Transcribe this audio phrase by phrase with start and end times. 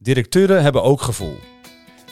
[0.00, 1.38] Directeuren hebben ook gevoel.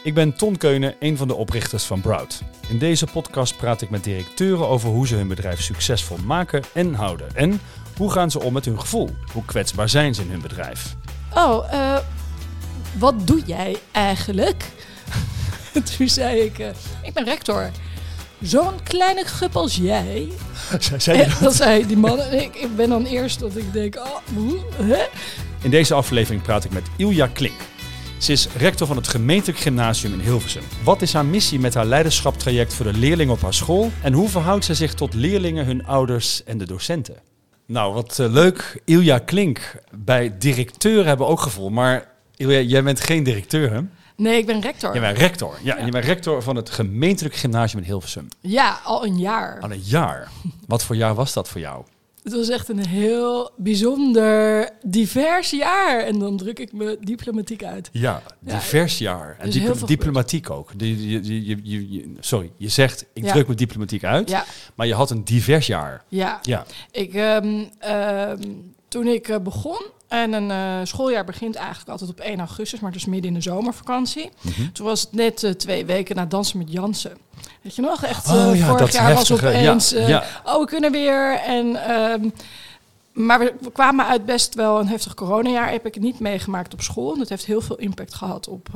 [0.02, 2.42] Ik ben Ton Keunen, een van de oprichters van Brout.
[2.68, 6.94] In deze podcast praat ik met directeuren over hoe ze hun bedrijf succesvol maken en
[6.94, 7.28] houden.
[7.34, 7.60] En
[7.96, 9.10] hoe gaan ze om met hun gevoel?
[9.32, 10.94] Hoe kwetsbaar zijn ze in hun bedrijf?
[11.34, 11.98] Oh, eh,
[12.98, 14.64] wat doe jij eigenlijk?
[15.96, 16.68] Toen zei ik, eh,
[17.02, 17.70] ik ben rector.
[18.40, 20.28] Zo'n kleine gup als jij.
[20.96, 21.38] Zei dat?
[21.40, 22.20] dat zei die man.
[22.20, 24.16] Ik, ik ben dan eerst dat ik denk, oh,
[24.82, 25.04] hè?
[25.62, 27.74] In deze aflevering praat ik met Ilja Klink.
[28.18, 30.62] Ze is rector van het gemeentelijk gymnasium in Hilversum.
[30.84, 33.90] Wat is haar missie met haar leiderschaptraject voor de leerlingen op haar school?
[34.02, 37.16] En hoe verhoudt ze zich tot leerlingen, hun ouders en de docenten?
[37.66, 38.80] Nou, wat eh, leuk.
[38.84, 39.74] Ilja Klink.
[39.94, 41.70] Bij directeur hebben we ook gevoel.
[41.70, 43.80] Maar Ilja, jij bent geen directeur, hè?
[44.16, 44.92] Nee, ik ben rector.
[44.92, 45.58] Jij bent rector.
[45.62, 45.76] Ja, Ja.
[45.80, 48.28] en je bent rector van het gemeentelijk gymnasium in Hilversum.
[48.40, 49.60] Ja, al een jaar.
[49.60, 50.28] Al een jaar.
[50.66, 51.84] Wat voor jaar was dat voor jou?
[52.26, 55.98] Het was echt een heel bijzonder divers jaar.
[56.00, 57.88] En dan druk ik me diplomatiek uit.
[57.92, 59.36] Ja, Ja, divers jaar.
[59.38, 60.70] En veel diplomatiek ook.
[60.76, 63.32] Je, sorry, je zegt, ik Ja.
[63.32, 64.30] druk me diplomatiek uit.
[64.30, 66.04] Ja, Maar je had een divers jaar.
[66.08, 66.38] ja.
[66.42, 66.66] Ja.
[66.90, 68.42] Ik, ehm, ehm,
[68.88, 72.92] toen ik eh, begon, en een eh, schooljaar begint eigenlijk altijd op 1 augustus, maar
[72.92, 74.30] dus midden in de zomervakantie.
[74.40, 74.72] Mhm.
[74.72, 77.16] Toen was het net eh, twee weken na Dansen met Jansen.
[77.62, 78.04] Weet je nog?
[78.04, 80.24] Echt, Oh eh, ja, vorig jaar was opeens, ja, ja.
[80.44, 81.38] oh, we kunnen weer.
[81.38, 82.28] En, ehm,
[83.12, 85.70] maar we, we kwamen uit best wel een heftig coronajaar.
[85.70, 87.12] Heb ik het niet meegemaakt op school.
[87.12, 88.68] En dat heeft heel veel impact gehad op,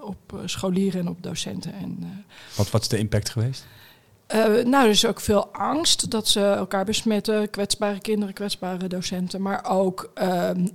[0.00, 1.72] op scholieren en op docenten.
[1.72, 2.24] En,
[2.54, 3.64] Wat, wat is de impact geweest?
[4.26, 7.50] Eh, nou, er is ook veel angst dat ze elkaar besmetten.
[7.50, 9.42] Kwetsbare kinderen, kwetsbare docenten.
[9.42, 10.66] Maar ook, ehm,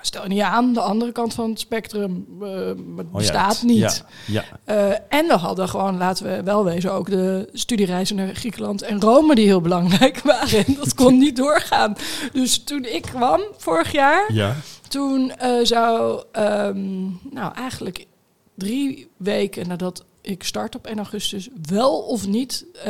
[0.00, 3.62] stel je niet aan, de andere kant van het spectrum eh, het Oh ja, bestaat
[3.62, 4.04] niet.
[4.26, 4.44] Ja, ja.
[4.64, 9.00] Eh, en we hadden gewoon, laten we wel wezen, ook de studiereizen naar Griekenland en
[9.00, 10.66] Rome die heel belangrijk waren.
[10.66, 11.96] En dat kon niet doorgaan.
[12.32, 14.56] Dus toen ik kwam vorig jaar, ja.
[14.88, 18.06] toen zou, ehm, nou eigenlijk
[18.54, 22.84] drie weken nadat ik start op 1 augustus, wel of niet eh,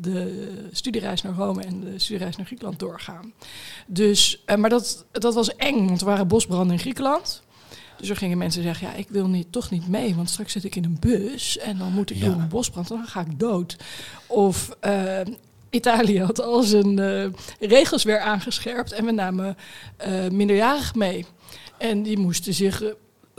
[0.00, 3.32] de studiereis naar Rome en de studiereis naar Griekenland doorgaan.
[3.86, 7.42] Dus, eh, maar dat, dat was eng, want er waren bosbranden in Griekenland.
[7.96, 10.64] Dus er gingen mensen zeggen, ja, ik wil niet, toch niet mee, want straks zit
[10.64, 12.24] ik in een bus en dan moet ik Ja.
[12.24, 13.76] door een bosbrand en dan ga ik dood.
[14.26, 15.20] Of eh,
[15.70, 17.00] Italië had al zijn
[17.60, 19.56] regels weer aangescherpt en we namen
[20.30, 21.26] minderjarigen mee.
[21.78, 22.82] En die moesten zich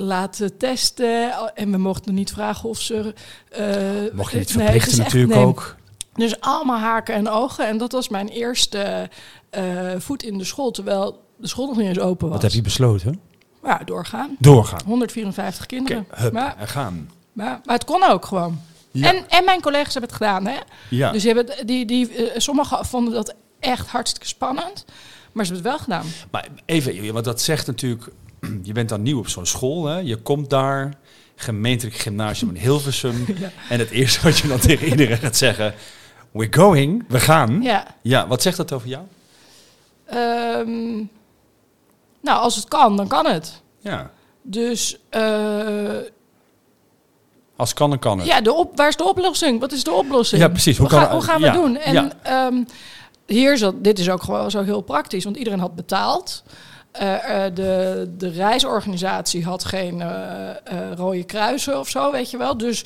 [0.02, 3.14] laten testen en we mochten niet vragen of ze...
[3.50, 3.66] eh,
[4.14, 5.76] Mocht je niet nee, verplichten het is echt- natuurlijk nee, ook.
[6.14, 7.68] dus allemaal haken en ogen.
[7.68, 9.10] En dat was mijn eerste
[9.50, 9.64] eh,
[9.98, 12.34] voet in de school, terwijl de school nog niet eens open was.
[12.36, 13.20] Wat heb je besloten?
[13.64, 14.36] Ja, doorgaan.
[14.40, 14.82] Doorgaan.
[14.86, 16.06] 154 Oké, kinderen.
[16.10, 17.10] hup, Maar, gaan.
[17.34, 18.60] maar, maar het kon ook gewoon.
[18.92, 19.14] Ja.
[19.14, 20.46] En, en mijn collega's hebben het gedaan.
[20.46, 20.58] Hè?
[20.90, 21.12] ja.
[21.12, 24.86] Dus hebben, die, die, eh, sommigen vonden dat echt hartstikke spannend.
[25.32, 26.12] Maar ze hebben het wel gedaan.
[26.32, 28.08] Maar even, want dat zegt natuurlijk...
[28.64, 29.98] Je bent dan nieuw op zo'n school, hè?
[29.98, 30.94] Je komt daar,
[31.36, 33.26] gemeentelijk gymnasium in Hilversum.
[33.40, 33.52] Ja.
[33.70, 35.74] En het eerste wat je dan tegen iedereen gaat zeggen...
[36.32, 37.62] We're going, we gaan.
[37.62, 37.96] Ja.
[38.02, 39.04] Ja, wat zegt dat over jou?
[40.06, 40.96] Ehm,
[42.22, 43.62] nou, als het kan, dan kan het.
[43.80, 45.98] Ja, Dus eh,
[47.56, 48.28] als kan dan kan het.
[48.28, 49.60] ja, de op, waar is de oplossing?
[49.60, 50.42] Wat is de oplossing?
[50.42, 50.78] Ja, precies.
[50.78, 51.78] Hoe gaan we ja, doen?
[51.78, 52.10] En ja.
[52.24, 52.64] ehm,
[53.26, 56.44] hier dit is ook gewoon zo heel praktisch, want iedereen had betaald.
[56.92, 62.58] Eh, eh, de, de reisorganisatie had geen eh, rode kruisen of zo, weet je wel.
[62.58, 62.84] Dus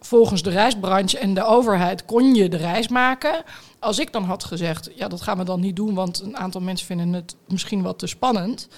[0.00, 3.42] volgens de reisbranche en de overheid kon je de reis maken.
[3.78, 6.60] Als ik dan had gezegd, ja, dat gaan we dan niet doen, want een aantal
[6.60, 8.68] mensen vinden het misschien wat te spannend.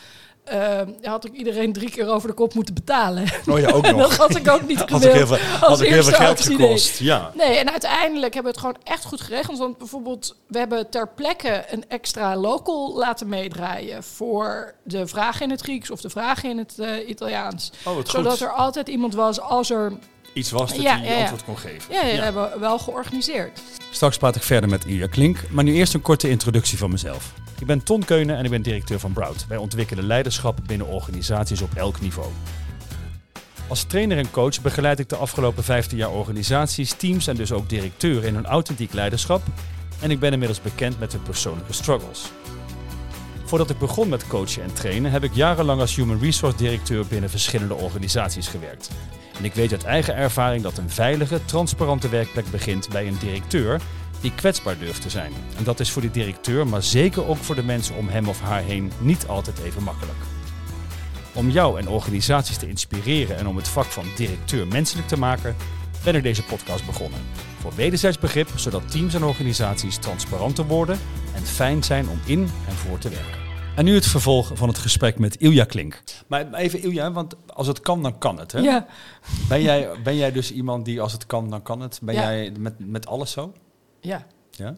[0.51, 3.25] Eh, had ik iedereen drie keer over de kop moeten betalen.
[3.49, 4.01] Oh ja, ook nog.
[4.01, 5.05] dat had ik ook niet had gewild.
[5.05, 6.99] ik heel veel, had ik heel veel geld gekost.
[6.99, 7.31] Ja.
[7.35, 9.59] Nee, en uiteindelijk hebben we het gewoon echt goed geregeld.
[9.59, 15.51] Want bijvoorbeeld, we hebben ter plekke een extra local laten meedraaien voor de vragen in
[15.51, 17.73] het Grieks of de vragen in het eh, Italiaans.
[17.85, 18.41] Oh, Zodat goed.
[18.41, 19.93] er altijd iemand was als er.
[20.33, 21.21] Iets was dat Ja, je ja, ja.
[21.21, 21.93] antwoord kon geven.
[21.95, 23.61] Ja, ja, hebben we wel georganiseerd.
[23.91, 27.33] Straks praat ik verder met Ilja Klink, maar nu eerst een korte introductie van mezelf.
[27.61, 29.47] Ik ben Ton Keunen en ik ben directeur van Brout.
[29.49, 32.29] Wij ontwikkelen leiderschap binnen organisaties op elk niveau.
[33.69, 37.69] Als trainer en coach begeleid ik de afgelopen 15 jaar organisaties, teams en dus ook
[37.69, 39.43] directeuren in hun authentiek leiderschap.
[40.01, 42.23] En ik ben inmiddels bekend met hun persoonlijke struggles.
[43.51, 47.31] Voordat ik begon met coachen en trainen, heb ik jarenlang als Human Resource directeur binnen
[47.31, 48.91] verschillende organisaties gewerkt.
[49.39, 53.81] En ik weet uit eigen ervaring dat een veilige, transparante werkplek begint bij een directeur
[54.21, 55.33] die kwetsbaar durft te zijn.
[55.57, 58.41] En dat is voor die directeur, maar zeker ook voor de mensen om hem of
[58.41, 60.19] haar heen, niet altijd even makkelijk.
[61.33, 65.57] Om jou en organisaties te inspireren en om het vak van directeur menselijk te maken,
[66.05, 67.21] ben ik deze podcast begonnen.
[67.61, 70.99] Voor wederzijds begrip, zodat teams en organisaties transparanter worden
[71.35, 73.40] en fijn zijn om in en voor te werken.
[73.77, 76.03] En nu het vervolg van het gesprek met Ilja Klink.
[76.27, 78.53] Maar even Ilja, want als het kan, dan kan het.
[78.53, 78.59] Hè?
[78.59, 78.87] Ja.
[79.49, 81.99] Ben, jij, ben jij dus iemand die als het kan, dan kan het?
[82.03, 82.21] Ben Ja.
[82.21, 83.53] jij met, met alles zo?
[84.01, 84.27] ja.
[84.51, 84.77] Ja?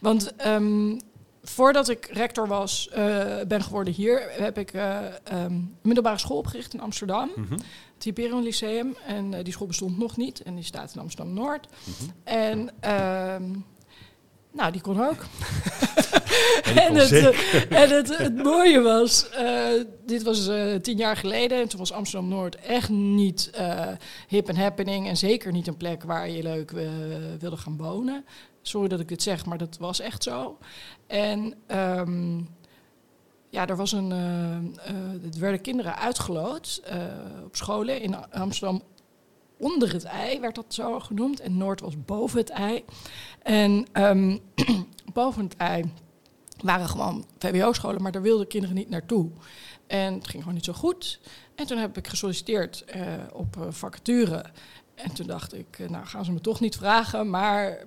[0.00, 0.98] Want ehm,
[1.42, 5.14] voordat ik rector was, eh, ben geworden hier, heb ik eh, ehm,
[5.44, 7.30] een middelbare school opgericht in Amsterdam.
[7.36, 7.52] Mhm.
[7.94, 8.96] Het Hyperion Lyceum.
[9.06, 10.42] En eh, die school bestond nog niet.
[10.42, 11.68] En die staat in Amsterdam-Noord.
[11.84, 12.10] Mhm.
[12.24, 13.54] En ehm,
[14.52, 15.24] nou, die kon ook.
[16.64, 19.68] En kon het, eh, en het, het mooie was, eh,
[20.06, 21.60] dit was eh, tien jaar geleden.
[21.60, 23.50] En toen was Amsterdam-Noord echt niet
[24.28, 25.08] hip en happening.
[25.08, 26.70] En zeker niet een plek waar je leuk
[27.38, 28.24] wilde gaan wonen.
[28.62, 30.58] Sorry dat ik dit zeg, maar dat was echt zo.
[31.06, 32.38] En ehm,
[33.48, 34.10] ja, er was een.
[35.32, 36.82] er werden kinderen uitgeloot
[37.44, 38.82] op scholen in Amsterdam.
[39.60, 41.40] Onder het ei werd dat zo genoemd.
[41.40, 42.84] En Noord was boven het ei.
[43.42, 44.38] En ehm,
[45.12, 45.92] boven het ei
[46.62, 49.30] waren gewoon VWO-scholen, maar daar wilden kinderen niet naartoe.
[49.86, 51.20] En het ging gewoon niet zo goed.
[51.54, 53.02] En toen heb ik gesolliciteerd eh,
[53.32, 54.44] op eh, vacature.
[54.94, 57.84] En toen dacht ik, eh, nou gaan ze me toch niet vragen, maar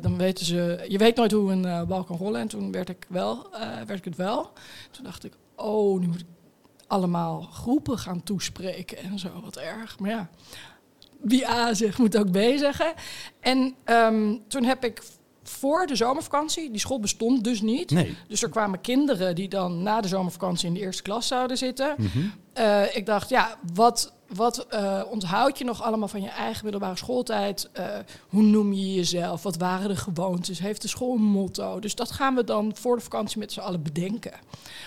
[0.00, 2.40] dan weten ze, je weet nooit hoe een bal kan rollen.
[2.40, 3.46] En toen werd ik, wel,
[3.86, 4.52] werd ik het wel.
[4.90, 6.26] Toen dacht ik, oh, nu moet ik
[6.86, 9.98] allemaal groepen gaan toespreken en zo, wat erg.
[9.98, 10.30] Maar ja,
[11.22, 12.92] wie A zegt, moet ook B zeggen.
[13.40, 15.02] En ehm, toen heb ik
[15.42, 17.90] voor de zomervakantie, die school bestond dus niet.
[17.90, 18.16] Nee.
[18.28, 21.94] Dus er kwamen kinderen die dan na de zomervakantie in de eerste klas zouden zitten.
[21.98, 22.18] Mhm.
[22.52, 26.96] Eh, ik dacht, ja, wat, wat eh, onthoud je nog allemaal van je eigen middelbare
[26.96, 27.68] schooltijd?
[27.72, 27.86] Eh,
[28.28, 29.42] hoe noem je jezelf?
[29.42, 30.58] Wat waren de gewoontes?
[30.58, 31.80] Heeft de school een motto?
[31.80, 34.32] Dus dat gaan we dan voor de vakantie met z'n allen bedenken.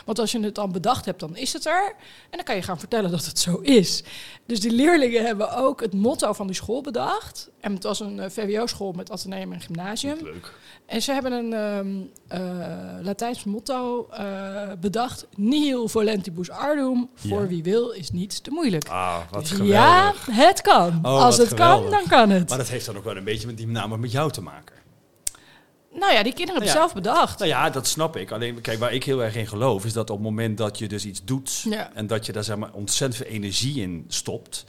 [0.05, 1.95] Want als je het dan bedacht hebt, dan is het er.
[2.29, 4.03] En dan kan je gaan vertellen dat het zo is.
[4.45, 7.49] Dus die leerlingen hebben ook het motto van die school bedacht.
[7.59, 10.17] En het was een eh, VWO-school met ateneum en gymnasium.
[10.21, 10.51] Leuk.
[10.85, 12.05] En ze hebben een ehm, eh,
[13.01, 15.27] Latijns motto eh, bedacht.
[15.35, 17.09] Nihil volentibus ardum.
[17.15, 17.47] Voor Ja.
[17.47, 18.87] wie wil is niets te moeilijk.
[18.87, 20.25] Ah, wat Dus geweldig.
[20.27, 20.99] ja, het kan.
[21.01, 22.49] Oh, Als het kan, dan kan het.
[22.49, 24.75] Maar dat heeft dan ook wel een beetje met die naam met jou te maken.
[25.99, 26.79] Nou ja, die kinderen hebben Ja.
[26.79, 27.39] zelf bedacht.
[27.39, 28.31] Nou ja, dat snap ik.
[28.31, 30.87] Alleen, kijk, waar ik heel erg in geloof, is dat op het moment dat je
[30.87, 31.91] dus iets doet Ja.
[31.93, 34.65] en dat je daar zeg maar ontzettend veel energie in stopt,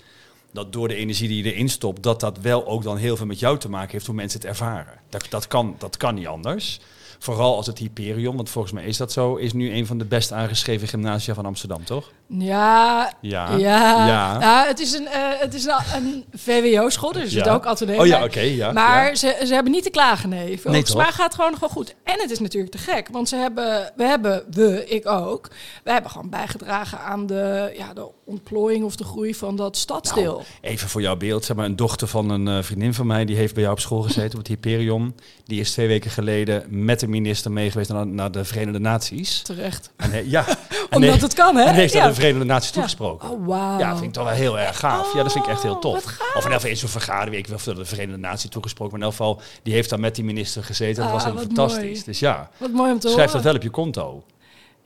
[0.53, 3.27] dat door de energie die je erin stopt, dat dat wel ook dan heel veel
[3.27, 5.01] met jou te maken heeft hoe mensen het ervaren.
[5.09, 6.81] Dat, dat, kan, dat kan niet anders.
[7.25, 10.05] Vooral als het Hyperion, want volgens mij is dat zo, is nu een van de
[10.05, 12.11] best aangeschreven gymnasia van Amsterdam, toch?
[12.29, 13.57] Ja, Ja.
[13.57, 14.07] ja.
[14.07, 14.65] Ja.
[14.67, 17.53] het is een, eh, het is een, een VWO-school, dus Ja.
[17.55, 18.41] ook ateneum Oh ja, oké.
[18.41, 19.15] ja, Maar ja.
[19.15, 20.61] ze, ze hebben niet te klagen, nee.
[20.61, 21.95] Volgens mij gaat het gewoon wel goed.
[22.03, 25.49] En het is natuurlijk te gek, want ze hebben, we hebben, we, ik ook,
[25.85, 30.33] we hebben gewoon bijgedragen aan de, ja, de ontplooiing of de groei van dat stadsdeel.
[30.33, 33.25] Nou, even voor jouw beeld, zeg maar, een dochter van een eh, vriendin van mij,
[33.25, 35.15] die heeft bij jou op school gezeten, op het Hyperion.
[35.45, 39.43] Die is twee weken geleden met de minister mee geweest naar, naar de Verenigde Naties.
[39.43, 39.91] Terecht.
[39.97, 40.45] En, ja,
[40.91, 41.63] Omdat het kan, hè?
[41.65, 41.99] En heeft Ja.
[42.01, 43.31] naar de Verenigde Naties toegesproken.
[43.31, 43.79] Oh, wauw.
[43.79, 45.15] Ja, vind ik toch wel heel erg gaaf.
[45.15, 46.05] Ja, dat vind ik echt heel Oh, tof.
[46.05, 49.15] Of in elk geval in zo'n vergadering, ik of de Verenigde Naties toegesproken, maar in
[49.15, 50.95] elk geval, die heeft dan met die minister gezeten.
[50.97, 51.85] Dat Ah, was helemaal wat fantastisch.
[51.91, 52.03] mooi.
[52.05, 53.45] Dus ja, Wat mooi om te schrijf dat horen.
[53.47, 54.23] wel op je konto.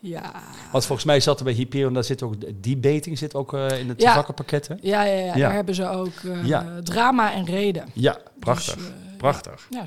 [0.01, 0.33] Ja.
[0.73, 3.79] Want volgens mij zat er bij Hyperion, daar zit ook, die beting zit ook eh,
[3.81, 4.15] in het Ja.
[4.15, 4.75] vakkenpakket, hè?
[4.81, 5.35] Ja, ja, ja, Ja.
[5.35, 6.67] daar hebben ze ook eh, Ja.
[6.85, 7.85] drama en reden.
[7.93, 8.75] Ja, prachtig.
[8.75, 9.67] Dus, eh, prachtig.
[9.71, 9.83] Ja.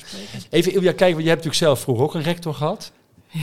[0.49, 2.91] Even, Ilja, kijk, want je hebt natuurlijk zelf vroeger ook een rector gehad.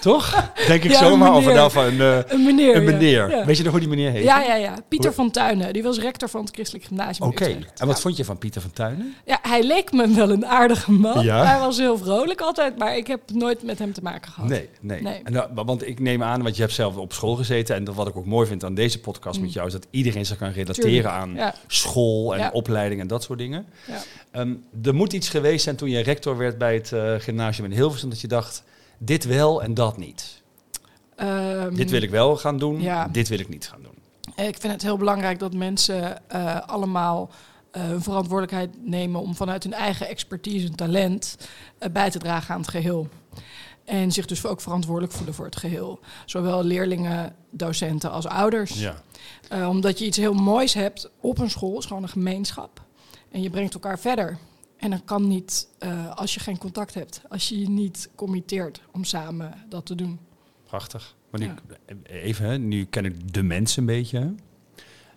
[0.00, 0.52] Toch?
[0.66, 1.42] Denk ik Ja, zomaar.
[1.42, 2.76] nou van een, eh, Een meneer.
[2.76, 3.30] een meneer.
[3.30, 3.44] Ja.
[3.44, 4.22] Weet je nog hoe die meneer heet?
[4.24, 4.74] Ja, ja, ja.
[4.88, 5.72] Pieter Hoe- van Tuinen.
[5.72, 7.28] Die was rector van het Christelijk Gymnasium.
[7.28, 7.58] Oké.
[7.76, 9.14] En wat vond je van Pieter van Tuinen?
[9.24, 11.24] Ja, hij leek me wel een aardige man.
[11.24, 11.44] Ja?
[11.44, 14.48] Hij was heel vrolijk altijd, maar ik heb nooit met hem te maken gehad.
[14.48, 15.02] Nee, nee.
[15.02, 15.20] Nee.
[15.24, 17.76] En, nou, want ik neem aan, want je hebt zelf op school gezeten.
[17.76, 19.44] En wat ik ook mooi vind aan deze podcast Mm.
[19.44, 21.14] met jou, is dat iedereen zich kan relateren Tuurlijk.
[21.14, 23.66] aan school en opleiding en dat soort dingen.
[23.86, 23.94] Ja.
[24.30, 27.76] Ehm, er moet iets geweest zijn toen je rector werd bij het eh, gymnasium in
[27.76, 28.62] Hilversum, dat je dacht,
[29.02, 30.42] dit wel en dat niet.
[31.16, 33.08] Ehm, dit wil ik wel gaan doen, ja.
[33.08, 33.94] dit wil ik niet gaan doen.
[34.46, 37.30] Ik vind het heel belangrijk dat mensen eh, allemaal
[37.70, 41.36] eh, hun verantwoordelijkheid nemen om vanuit hun eigen expertise en talent
[41.78, 43.08] eh, bij te dragen aan het geheel.
[43.84, 46.00] En zich dus ook verantwoordelijk voelen voor het geheel.
[46.24, 48.80] Zowel leerlingen, docenten als ouders.
[48.80, 49.02] Ja.
[49.68, 52.82] Omdat je iets heel moois hebt op een school, is gewoon een gemeenschap.
[53.30, 54.38] En je brengt elkaar verder.
[54.80, 58.80] En dan kan niet, eh, als je geen contact hebt, als je je niet committeert
[58.92, 60.18] om samen dat te doen.
[60.66, 61.14] Prachtig.
[61.30, 61.50] Maar nu,
[62.02, 64.34] even, hè, nu ken ik de mensen een beetje.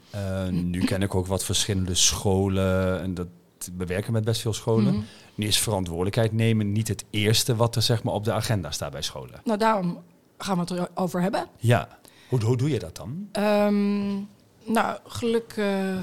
[0.10, 3.28] Eh, nu ken ik ook wat verschillende scholen en dat
[3.78, 4.94] we werken met best veel scholen.
[4.94, 5.04] Mhm.
[5.36, 8.92] Nu is verantwoordelijkheid nemen niet het eerste wat er zeg maar op de agenda staat
[8.92, 9.42] bij scholen.
[9.44, 10.04] Nou, daarom
[10.38, 11.48] gaan we het erover hebben.
[11.58, 11.88] Ja.
[12.30, 13.28] Hoe, hoe doe je dat dan?
[13.32, 14.14] Ehm,
[14.66, 15.98] nou, geluk, eh,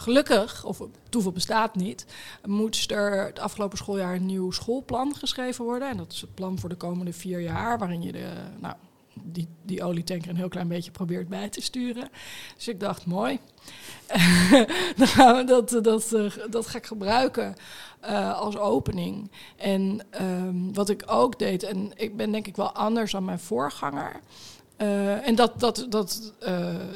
[0.00, 2.06] gelukkig, of toeval bestaat niet,
[2.44, 5.88] moet er het afgelopen schooljaar een nieuw schoolplan geschreven worden.
[5.88, 8.74] En dat is het plan voor de komende vier jaar, waarin je de, nou,
[9.22, 12.08] die, die olietanker een heel klein beetje probeert bij te sturen.
[12.56, 13.38] Dus ik dacht, mooi.
[14.96, 16.16] Dan gaan we dat, dat,
[16.50, 17.54] dat ga ik gebruiken
[18.00, 19.30] eh, als opening.
[19.56, 23.38] En ehm, wat ik ook deed, en ik ben denk ik wel anders dan mijn
[23.38, 24.20] voorganger.
[24.80, 26.32] Eh, en dat, dat, dat,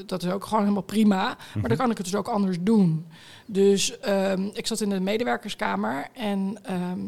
[0.06, 1.16] dat is ook gewoon helemaal prima.
[1.16, 1.76] Maar dan Mhm.
[1.76, 3.06] kan ik het dus ook anders doen.
[3.46, 7.00] Dus ehm, ik zat in de medewerkerskamer en ehm,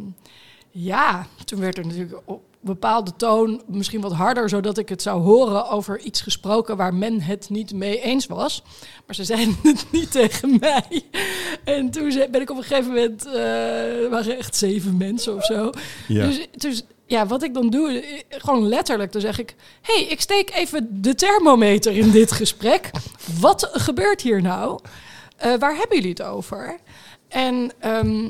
[0.70, 5.22] ja, toen werd er natuurlijk op bepaalde toon misschien wat harder, zodat ik het zou
[5.22, 8.62] horen over iets gesproken waar men het niet mee eens was.
[9.06, 11.02] Maar ze zeiden het niet tegen mij.
[11.64, 15.44] En toen ben ik op een gegeven moment, eh, er waren echt zeven mensen of
[15.44, 15.70] zo.
[16.08, 16.26] Ja.
[16.26, 20.20] Dus, dus ja, wat ik dan doe, eh, gewoon letterlijk, dan zeg ik: hey, ik
[20.20, 22.90] steek even de thermometer in dit gesprek.
[23.40, 24.80] Wat gebeurt hier nou?
[25.36, 26.78] Eh, waar hebben jullie het over?
[27.28, 28.24] En ehm,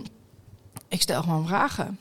[0.89, 1.99] ik stel gewoon vragen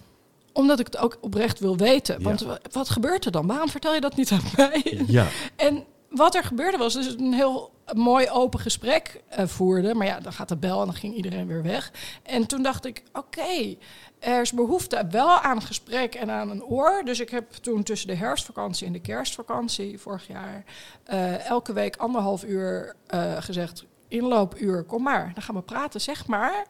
[0.54, 2.22] omdat ik het ook oprecht wil weten.
[2.22, 2.58] Want Ja.
[2.72, 3.48] wat gebeurt er dan?
[3.48, 5.04] Waarom vertel je dat niet aan mij?
[5.08, 5.28] ja.
[5.56, 9.94] En wat er gebeurde was dus een heel mooi open gesprek eh, voerde.
[9.94, 11.92] Maar ja, dan gaat de bel en dan ging iedereen weer weg.
[12.24, 13.76] En toen dacht ik, oké,
[14.26, 17.02] er is behoefte wel aan gesprek en aan een oor.
[17.06, 20.64] Dus ik heb toen tussen de herfstvakantie en de kerstvakantie vorig jaar...
[21.04, 25.32] eh, elke week anderhalf uur eh, gezegd, inloopuur, kom maar.
[25.34, 26.66] Dan gaan we praten, zeg maar.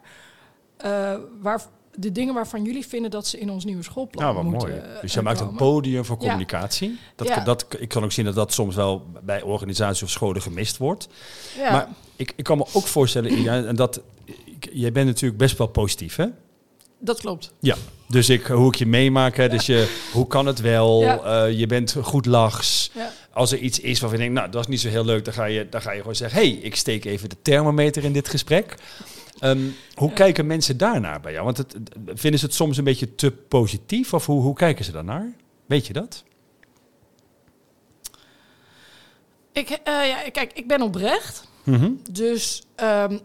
[0.78, 1.62] eh, waar,
[1.96, 4.82] de dingen waarvan jullie vinden dat ze in ons nieuwe schoolplan Nou, wat moeten mooi.
[5.02, 6.22] Dus jij maakt een podium voor Ja.
[6.26, 7.00] communicatie.
[7.16, 7.40] Dat, Ja.
[7.40, 11.08] dat, ik kan ook zien dat dat soms wel bij organisaties of scholen gemist wordt.
[11.58, 11.72] Ja.
[11.72, 14.02] Maar ik, ik kan me ook voorstellen, en dat,
[14.60, 16.26] jij bent natuurlijk best wel positief, hè?
[17.00, 17.52] Dat klopt.
[17.60, 17.76] Ja.
[18.08, 21.02] Dus ik, hoe ik je meemaak, hè, dus je, hoe kan het wel?
[21.02, 21.20] Ja.
[21.46, 22.92] Eh, je bent goed lachs.
[22.94, 23.12] Ja.
[23.34, 25.34] Als er iets is waarvan je denkt, nou, dat is niet zo heel leuk, dan
[25.34, 28.30] ga je, dan ga je gewoon zeggen, hey, ik steek even de thermometer in dit
[28.30, 28.76] gesprek.
[29.40, 29.60] Ehm,
[29.96, 30.16] hoe Ja.
[30.16, 31.46] kijken mensen daarnaar bij jou?
[31.46, 31.76] Want het,
[32.06, 34.14] vinden ze het soms een beetje te positief?
[34.14, 35.34] Of hoe, hoe kijken ze daarnaar?
[35.66, 36.24] Weet je dat?
[39.52, 41.48] Ik, eh, ja, kijk, ik ben oprecht.
[41.64, 41.92] Mhm.
[42.12, 43.18] Dus, ehm,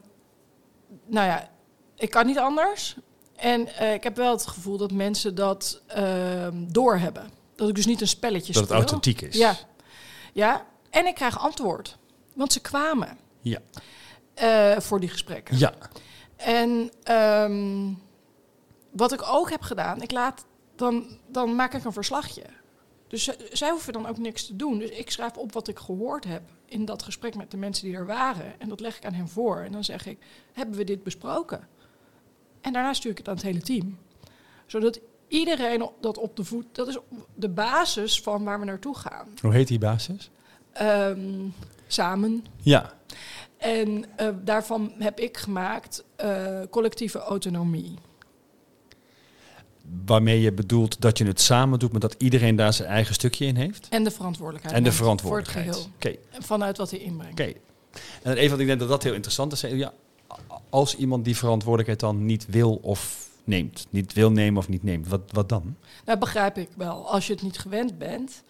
[1.07, 1.51] nou ja,
[1.97, 2.97] ik kan niet anders.
[3.41, 7.31] En eh, ik heb wel het gevoel dat mensen dat ehm, doorhebben.
[7.57, 8.77] Dat ik dus niet een spelletje Dat het speel.
[8.83, 9.37] authentiek is.
[9.37, 9.57] Ja.
[10.33, 11.99] ja, en ik krijg antwoord.
[12.35, 13.59] Want ze kwamen Ja.
[14.35, 15.59] eh, voor die gesprekken.
[15.59, 15.73] Ja.
[16.37, 17.93] En ehm,
[18.91, 20.45] wat ik ook heb gedaan, ik laat,
[20.77, 22.43] dan, dan maak ik een verslagje.
[23.09, 24.79] Dus zij hoeven dan ook niks te doen.
[24.79, 27.97] Dus ik schrijf op wat ik gehoord heb in dat gesprek met de mensen die
[27.97, 28.61] er waren.
[28.61, 29.59] En dat leg ik aan hen voor.
[29.61, 30.19] En dan zeg ik,
[30.53, 31.69] hebben we dit besproken?
[32.61, 33.99] En daarna stuur ik het aan het hele team.
[34.67, 36.65] Zodat iedereen dat op de voet...
[36.73, 36.99] Dat is
[37.35, 39.29] de basis van waar we naartoe gaan.
[39.41, 40.31] Hoe heet die basis?
[40.73, 41.49] Ehm,
[41.87, 42.45] samen.
[42.57, 42.93] Ja.
[43.57, 47.95] En eh, daarvan heb ik gemaakt eh, collectieve autonomie.
[50.05, 53.47] Waarmee je bedoelt dat je het samen doet, maar dat iedereen daar zijn eigen stukje
[53.47, 53.89] in heeft?
[53.89, 54.77] En de verantwoordelijkheid.
[54.77, 55.75] En de verantwoordelijkheid.
[55.77, 56.43] Voor het geheel.
[56.43, 57.41] Vanuit wat hij inbrengt.
[57.41, 57.53] Oké.
[58.23, 59.61] En even wat ik denk dat dat heel interessant is.
[59.61, 59.93] Ja,
[60.71, 65.09] als iemand die verantwoordelijkheid dan niet wil of neemt, niet wil nemen of niet neemt,
[65.09, 65.77] wat, wat dan?
[66.05, 67.11] Nou, begrijp ik wel.
[67.11, 68.43] Als je het niet gewend bent.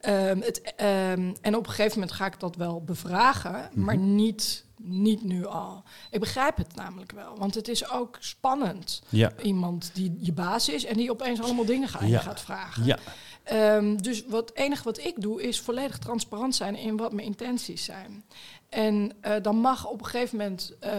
[0.00, 4.64] Ehm, het, ehm, en op een gegeven moment ga ik dat wel bevragen, maar niet,
[4.76, 5.82] niet nu al.
[6.10, 9.02] Ik begrijp het namelijk wel, want het is ook spannend.
[9.08, 9.32] Ja.
[9.42, 12.36] Iemand die je baas is en die opeens allemaal dingen gaat, Ja.
[12.36, 12.84] vragen.
[12.84, 12.98] Ja.
[13.42, 17.26] Ehm, dus wat het enige wat ik doe is volledig transparant zijn in wat mijn
[17.26, 18.24] intenties zijn.
[18.70, 20.76] En eh, dan mag op een gegeven moment.
[20.80, 20.92] eh,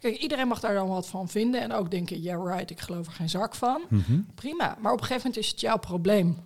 [0.00, 1.60] kijk, iedereen mag daar dan wat van vinden.
[1.60, 3.82] En ook denken: yeah, right, ik geloof er geen zak van.
[3.88, 4.20] Mhm.
[4.34, 4.76] Prima.
[4.80, 6.36] Maar op een gegeven moment is het jouw probleem.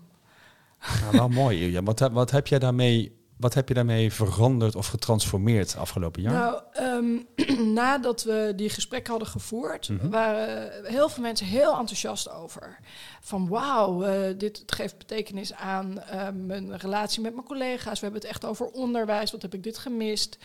[1.00, 1.80] Nou, wel mooi.
[1.80, 6.32] Wat, wat, heb jij daarmee, wat heb je daarmee veranderd of getransformeerd afgelopen jaar?
[6.32, 10.08] Nou, ehm, nadat we die gesprekken hadden gevoerd, Mhm.
[10.08, 12.78] waren heel veel mensen heel enthousiast over.
[13.20, 18.00] Van wauw, eh, dit geeft betekenis aan eh, mijn relatie met mijn collega's.
[18.00, 19.30] We hebben het echt over onderwijs.
[19.32, 20.38] Wat heb ik dit gemist?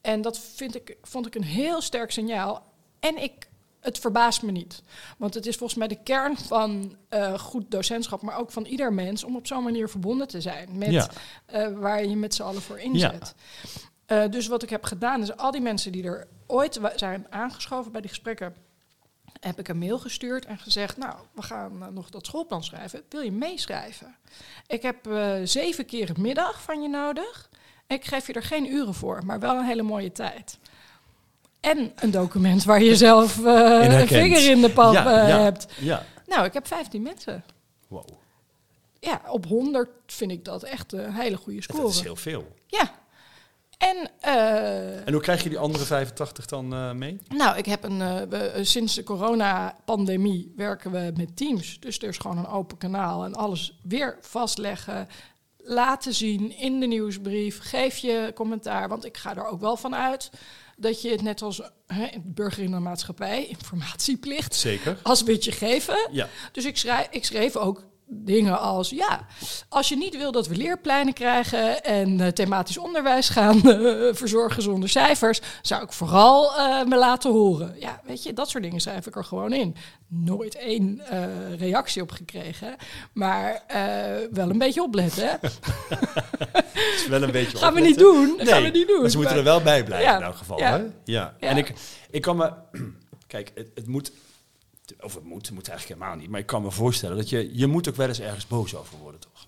[0.00, 2.72] En dat vind ik, vond ik een heel sterk signaal.
[3.00, 3.48] En ik,
[3.80, 4.82] het verbaast me niet.
[5.18, 8.92] Want het is volgens mij de kern van eh, goed docentschap, maar ook van ieder
[8.92, 11.08] mens, om op zo'n manier verbonden te zijn met ja.
[11.46, 13.34] eh, waar je met z'n allen voor inzet.
[14.06, 17.92] Eh, dus wat ik heb gedaan is al die mensen die er ooit zijn aangeschoven
[17.92, 18.54] bij die gesprekken,
[19.40, 23.02] heb ik een mail gestuurd en gezegd, nou, we gaan nog dat schoolplan schrijven.
[23.08, 24.16] Wil je meeschrijven?
[24.66, 25.08] Ik heb
[25.44, 27.50] zeven keer een middag van je nodig.
[27.86, 30.58] Ik geef je er geen uren voor, maar wel een hele mooie tijd.
[31.70, 35.40] En een document waar je zelf eh, een vinger in de pap Ja, eh, ja.
[35.40, 35.66] hebt.
[35.80, 36.02] Ja.
[36.26, 37.44] Nou, ik heb 15 mensen.
[37.88, 38.08] Wow.
[39.00, 41.82] Ja, op 100 vind ik dat echt een hele goede score.
[41.82, 42.48] Dat is heel veel.
[42.66, 42.90] Ja.
[43.78, 47.18] En, eh, En hoe krijg je die andere 85 dan mee?
[47.28, 47.98] nou, ik heb een,
[48.28, 51.80] we- sinds de coronapandemie werken we met Teams.
[51.80, 55.08] Dus er is gewoon een open kanaal en alles weer vastleggen.
[55.70, 57.58] Laten zien in de nieuwsbrief.
[57.62, 60.30] Geef je commentaar, want ik ga er ook wel van uit
[60.76, 64.98] dat je het net als hè, burger in de maatschappij, informatieplicht, Zeker.
[65.02, 66.08] als we het je geven.
[66.10, 66.28] Ja.
[66.52, 69.26] Dus ik schrijf, ik schreef ook dingen als, ja,
[69.68, 74.62] als je niet wil dat we leerpleinen krijgen en eh, thematisch onderwijs gaan eh, verzorgen
[74.62, 77.74] zonder cijfers, zou ik vooral eh, me laten horen.
[77.80, 79.74] Ja, weet je, dat soort dingen schrijf ik er gewoon in.
[80.08, 81.24] Nooit één eh,
[81.58, 82.76] reactie op gekregen,
[83.12, 83.82] maar eh,
[84.30, 85.26] wel een beetje opletten.
[85.28, 85.34] Hè?
[86.78, 88.34] Het is wel een beetje Gaan we niet doen.
[88.36, 89.00] Nee, Gaan we niet doen.
[89.00, 90.16] maar ze moeten er wel bij blijven Ja.
[90.16, 90.58] in elk geval.
[90.58, 90.70] Ja.
[90.70, 90.76] Hè?
[90.76, 90.86] Ja.
[91.04, 91.48] Ja.
[91.48, 91.72] En ik,
[92.10, 92.52] ik kan me...
[93.26, 94.12] Kijk, het, het moet...
[95.00, 96.30] Of het moet, het moet eigenlijk helemaal niet.
[96.30, 97.56] Maar ik kan me voorstellen dat je...
[97.56, 99.46] Je moet ook wel eens ergens boos over worden, toch?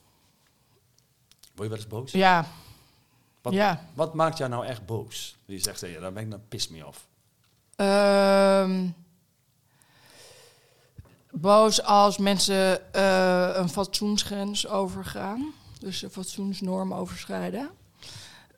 [1.54, 2.12] Word je wel eens boos?
[2.12, 2.47] Ja,
[3.42, 3.85] Wat, ja.
[3.94, 5.37] wat maakt jou nou echt boos?
[5.44, 7.06] Je zegt, hey, daar ben ik dan pis me af.
[7.76, 8.88] Ehm,
[11.30, 15.52] boos als mensen eh, een fatsoensgrens overgaan.
[15.78, 17.70] Dus een fatsoensnorm overschrijden.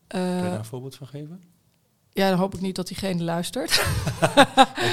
[0.06, 1.42] Kun je Eh, daar een voorbeeld van geven?
[2.12, 3.70] Ja, dan hoop ik niet dat diegene luistert.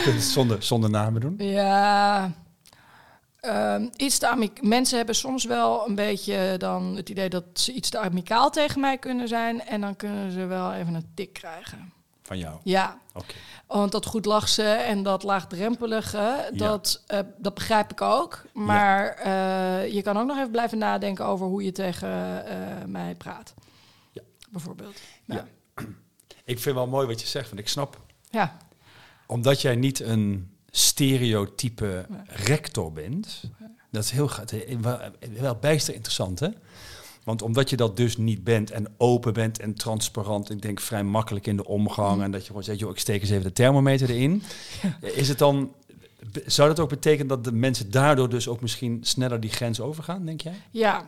[0.03, 1.35] Kunt het zonder, zonder namen doen.
[1.37, 2.31] ja.
[3.39, 7.89] Ehm, iets te mensen hebben soms wel een beetje dan het idee dat ze iets
[7.89, 9.65] te amicaal tegen mij kunnen zijn.
[9.65, 11.93] En dan kunnen ze wel even een tik krijgen.
[12.23, 12.59] Van jou.
[12.63, 13.33] Ja, Oké.
[13.67, 18.41] Want dat goed lachsen en dat laagdrempelige, dat, eh, dat begrijp ik ook.
[18.53, 23.15] Maar eh, je kan ook nog even blijven nadenken over hoe je tegen eh, mij
[23.15, 23.53] praat.
[24.11, 24.21] Ja.
[24.49, 24.99] Bijvoorbeeld.
[25.25, 25.47] Ja.
[26.49, 28.01] Ik vind wel mooi wat je zegt, want ik snap...
[28.29, 28.57] Ja.
[29.27, 33.41] Omdat jij niet een stereotype rector bent...
[33.91, 34.29] Dat is heel
[34.81, 34.99] wel,
[35.39, 36.47] wel bijster interessant, hè?
[37.23, 41.03] Want omdat je dat dus niet bent en open bent en transparant, ik denk vrij
[41.03, 43.53] makkelijk in de omgang en dat je gewoon zegt, joh, ik steek eens even de
[43.53, 44.43] thermometer erin.
[45.01, 45.73] Is het dan,
[46.45, 50.25] zou dat ook betekenen dat de mensen daardoor dus ook misschien sneller die grens overgaan,
[50.25, 50.61] denk jij?
[50.71, 51.07] Ja.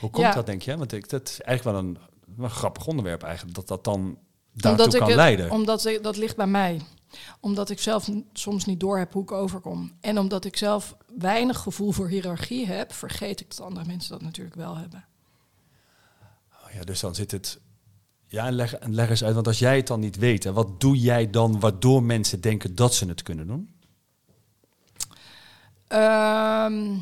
[0.00, 0.32] Hoe komt Ja.
[0.32, 0.76] dat, denk je?
[0.76, 1.98] Want ik, dat is eigenlijk wel een,
[2.42, 4.18] een grappig onderwerp eigenlijk, dat dat dan
[4.52, 5.50] daartoe Omdat ik kan leiden.
[5.50, 6.80] Omdat ik, dat ligt bij mij.
[7.40, 9.92] Omdat ik zelf soms niet door heb hoe ik overkom.
[10.00, 14.22] En omdat ik zelf weinig gevoel voor hiërarchie heb, vergeet ik dat andere mensen dat
[14.22, 15.04] natuurlijk wel hebben.
[16.64, 17.60] Oh ja, dus dan zit het.
[18.26, 20.52] Ja, en leg, en leg eens uit, want als jij het dan niet weet, hè,
[20.52, 23.74] wat doe jij dan waardoor mensen denken dat ze het kunnen doen?
[25.86, 26.96] Ehm,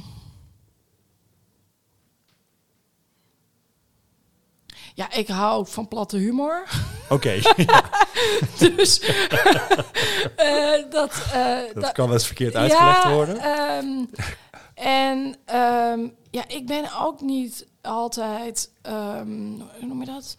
[4.99, 6.69] ja, ik hou van platte humor.
[7.09, 7.41] Oké,
[8.77, 9.01] dus
[10.37, 13.39] eh, dat, eh, dat dat- kan wel eens verkeerd uitgelegd ja, worden.
[13.39, 14.05] ehm,
[14.75, 20.37] en ehm, ja, ik ben ook niet altijd, ehm, hoe noem je dat?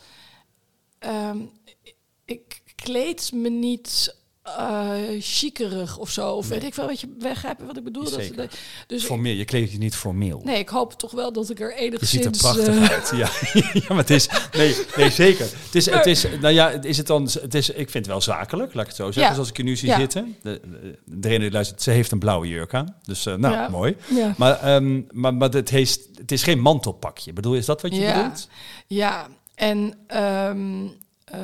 [2.25, 4.15] Ik kleed me niet
[4.57, 6.31] eh chiquerig of zo.
[6.33, 8.03] Of weet ik wel, weet je, begrijp je wat ik bedoel?
[8.03, 8.35] Dat, Zeker.
[8.35, 8.57] dat-
[8.87, 10.41] dus ik- Formeel, je kleedt je niet formeel.
[10.43, 12.11] nee, ik hoop toch wel dat ik er Je enigszins...
[12.11, 13.11] ziet er prachtig eh, uit.
[13.15, 13.29] Ja.
[13.81, 14.29] ja, maar het is.
[14.57, 15.45] Nee, nee zeker.
[15.65, 17.29] Het is, het is, nou ja, is het dan.
[17.41, 19.21] Het is, ik vind het wel zakelijk, laat ik het zo zeggen.
[19.21, 19.29] Ja.
[19.29, 19.97] Dus als ik je nu zie Ja.
[19.99, 20.35] zitten.
[20.41, 22.95] De, de, degene die luistert, ze heeft een blauwe jurk aan.
[23.03, 23.95] Dus eh, nou, mooi.
[24.15, 24.33] ja.
[24.37, 27.33] Maar, ehm, maar, maar het, heeft, het is geen mantelpakje.
[27.33, 28.15] Bedoel, is dat wat je Ja.
[28.17, 28.47] bedoelt?
[28.87, 30.85] Ja, en ehm,
[31.25, 31.39] eh,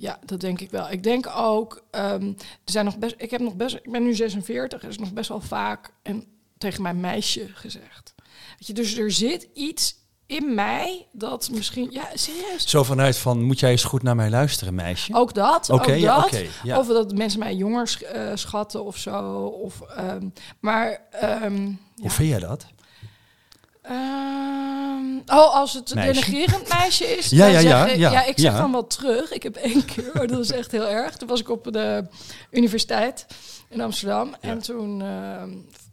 [0.00, 0.90] ja, dat denk ik wel.
[0.90, 2.26] Ik denk ook, ehm,
[2.64, 5.12] er zijn nog best, ik heb nog best, ik ben nu 46, er is nog
[5.12, 6.24] best wel vaak en
[6.58, 8.14] tegen mijn meisje gezegd.
[8.58, 9.94] Weet je, dus er zit iets
[10.26, 12.68] in mij dat misschien, ja, serieus.
[12.68, 15.14] Zo vanuit van, moet jij eens goed naar mij luisteren, meisje?
[15.14, 16.40] Ook dat, Oké, ook ja, dat.
[16.62, 16.78] ja.
[16.78, 19.44] Of dat mensen mij jonger eh, schatten of zo.
[19.44, 20.28] Of, ehm,
[20.60, 22.10] maar, ehm, Hoe ja.
[22.10, 22.66] vind jij dat?
[23.82, 27.28] Ehm, oh, als het een denigrerend meisje is.
[27.30, 28.60] Ja, dan ja, zeg ja, ik- ja, ik zeg ja.
[28.60, 29.32] dan wel terug.
[29.32, 31.16] Ik heb één keer, oh, dat was echt heel erg.
[31.16, 32.04] Toen was ik op de
[32.50, 33.26] universiteit
[33.68, 34.34] in Amsterdam.
[34.40, 35.50] En toen ehm,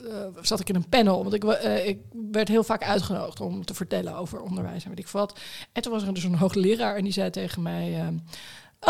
[0.09, 1.21] eh, zat ik in een panel.
[1.23, 1.99] Want ik, eh, ik
[2.31, 5.39] werd heel vaak uitgenodigd om te vertellen over onderwijs en weet ik wat.
[5.73, 7.93] En toen was er dus een hoogleraar en die zei tegen mij...
[7.99, 8.15] ehm,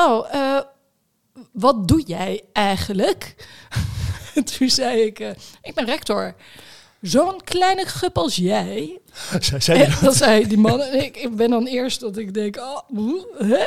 [0.10, 0.60] oh, eh,
[1.52, 3.36] wat doe jij eigenlijk?
[4.36, 5.20] En toen zei ik,
[5.62, 6.36] ik ben rector.
[7.02, 9.00] Zo'n kleine gup als jij,
[9.58, 12.58] Zei en dan zei die man, en ik, ik ben dan eerst dat ik denk,
[12.58, 13.66] oh, hoe, hè?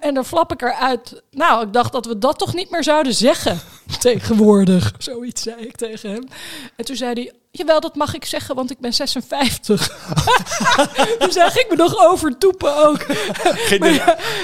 [0.00, 1.22] En dan flap ik eruit.
[1.30, 3.60] Nou, ik dacht dat we dat toch niet meer zouden zeggen
[4.00, 4.92] tegenwoordig.
[4.98, 6.28] Zoiets zei ik tegen hem.
[6.76, 9.88] En toen zei hij, jawel, dat mag ik zeggen, want ik ben 56.
[11.18, 13.06] toen zag ik me nog overtoepen ook.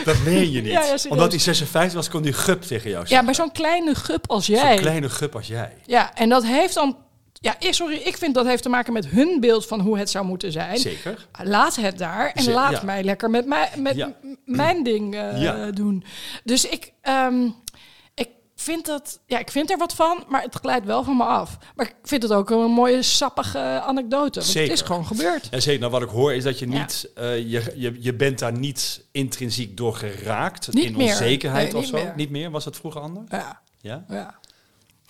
[0.05, 0.73] dat meen je niet.
[0.73, 0.97] Ja, ja.
[1.09, 3.25] Omdat hij 56 was, kon die gup tegen jou Ja, zeggen.
[3.27, 4.77] maar zo'n kleine gup als Zo'n jij.
[4.77, 5.73] kleine gup als jij.
[5.87, 6.97] Ja, en dat heeft dan
[7.41, 10.11] Ja, eh, sorry, ik vind dat heeft te maken met hun beeld van hoe het
[10.11, 10.79] zou moeten zijn.
[10.79, 11.27] Zeker.
[11.43, 12.83] Laat het daar en laat ja.
[12.85, 14.13] mij lekker met, mij, met Ja.
[14.45, 15.71] mijn ding eh, Ja.
[15.71, 16.05] doen.
[16.45, 17.49] Dus ik, ehm,
[18.15, 21.25] ik, vind dat, ja, ik vind er wat van, maar het glijdt wel van me
[21.25, 21.59] af.
[21.75, 24.39] Maar ik vind het ook een mooie, sappige anekdote.
[24.41, 24.71] Want Zeker.
[24.71, 25.49] het is gewoon gebeurd.
[25.51, 28.39] En zeker, nou, wat ik hoor is dat je niet, eh, je, je, je bent
[28.39, 30.73] daar niet intrinsiek door geraakt.
[30.73, 31.07] Niet in meer.
[31.11, 31.97] onzekerheid Nee, of niet zo.
[32.05, 32.13] meer.
[32.17, 32.51] Niet meer?
[32.51, 33.27] Was dat vroeger anders?
[33.31, 34.05] Ja, Ja?
[34.09, 34.35] ja.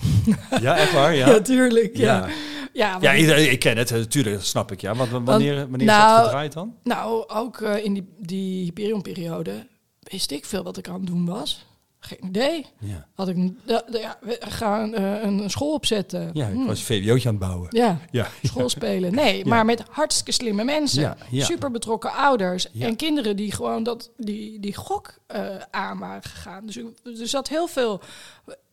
[0.61, 1.15] Ja, echt waar?
[1.15, 1.29] Ja.
[1.29, 1.97] ja tuurlijk.
[1.97, 2.27] Ja.
[2.27, 2.33] Ja.
[2.73, 4.81] Ja, want- Ja, iedereen- ik ken het, natuurlijk, snap ik.
[4.81, 4.95] Ja.
[4.95, 6.75] Want wanneer, wanneer is nou, dat gedraaid dan?
[6.85, 9.67] Nou, ook eh, in die, die Hyperion-periode
[10.01, 11.67] wist ik veel wat ik aan het doen was.
[11.99, 12.67] Geen idee.
[12.79, 16.31] Ja, Had ik een- ja, gaan eh, een, school opzetten.
[16.33, 16.67] ja ik Hm.
[16.67, 17.69] was een VWO'tje aan het bouwen.
[17.71, 19.15] Ja, Ja, school spelen.
[19.25, 19.45] Nee, Ja.
[19.47, 21.17] maar met hartstikke slimme mensen.
[21.33, 22.71] Super betrokken ouders.
[22.73, 26.67] En kinderen die gewoon dat, die, die gok eh, aan waren gegaan.
[26.67, 28.01] Dus er zat heel veel...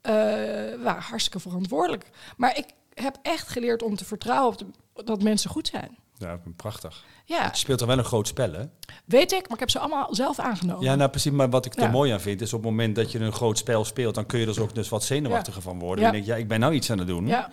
[0.07, 2.09] eh hartstikke verantwoordelijk.
[2.37, 5.97] Maar ik heb echt geleerd om te vertrouwen op de- dat mensen goed zijn.
[6.17, 7.03] ja, prachtig.
[7.25, 8.63] Ja, Je speelt er wel een groot spel, hè?
[9.05, 10.83] weet ik, maar ik heb ze allemaal zelf aangenomen.
[10.83, 11.31] Ja, nou precies.
[11.31, 11.89] Maar wat ik er Ja.
[11.89, 14.39] mooi aan vind, is op het moment dat je een groot spel speelt, dan kun
[14.39, 15.99] je er dus ook dus wat zenuwachtiger van worden.
[15.99, 16.05] Ja.
[16.05, 17.27] En denk je, ja, ik ben nou iets aan het doen.
[17.27, 17.49] ja,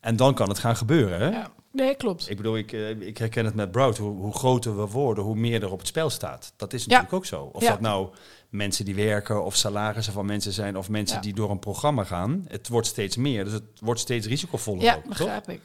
[0.00, 1.28] En dan kan het gaan gebeuren, hè?
[1.28, 1.48] ja.
[1.72, 2.30] Nee, klopt.
[2.30, 3.96] Ik bedoel, ik, eh, ik herken het met Broad.
[3.98, 6.52] Hoe, hoe groter we worden, hoe meer er op het spel staat.
[6.56, 7.50] Dat is natuurlijk ook zo.
[7.52, 8.08] Of dat nou
[8.50, 11.22] mensen die werken, of salarissen van mensen zijn, of mensen Ja.
[11.22, 12.44] die door een programma gaan.
[12.48, 15.08] Het wordt steeds meer, dus het wordt steeds risicovoller Ja, ook, toch?
[15.08, 15.60] begrijp ik.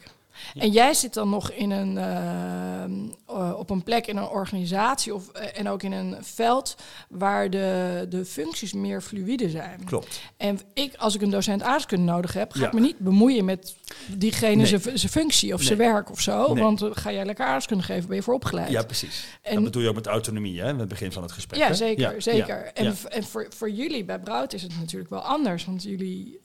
[0.54, 2.82] En jij zit dan nog in een, eh,
[3.26, 6.76] eh, op een plek in een organisatie of, eh, en ook in een veld
[7.08, 9.84] waar de, de functies meer fluïde zijn.
[9.84, 10.20] Klopt.
[10.36, 12.66] En ik, als ik een docent aardrijkskunde nodig heb, ga Ja.
[12.66, 13.76] ik me niet bemoeien met
[14.16, 14.66] diegene Nee.
[14.66, 15.66] zijn functie of Nee.
[15.66, 16.52] zijn werk of zo.
[16.54, 16.62] Nee.
[16.62, 18.70] Want ga jij lekker aardrijkskunde geven, ben je voor opgeleid.
[18.70, 19.24] Ja, precies.
[19.42, 20.70] En- dat bedoel je ook met autonomie, hè?
[20.70, 21.60] Met het begin van het gesprek.
[21.60, 21.74] Ja, hè?
[21.74, 22.46] zeker, Ja, zeker.
[22.64, 25.64] ja, En, en voor, voor jullie bij Brout is het natuurlijk wel anders.
[25.64, 26.40] Want jullie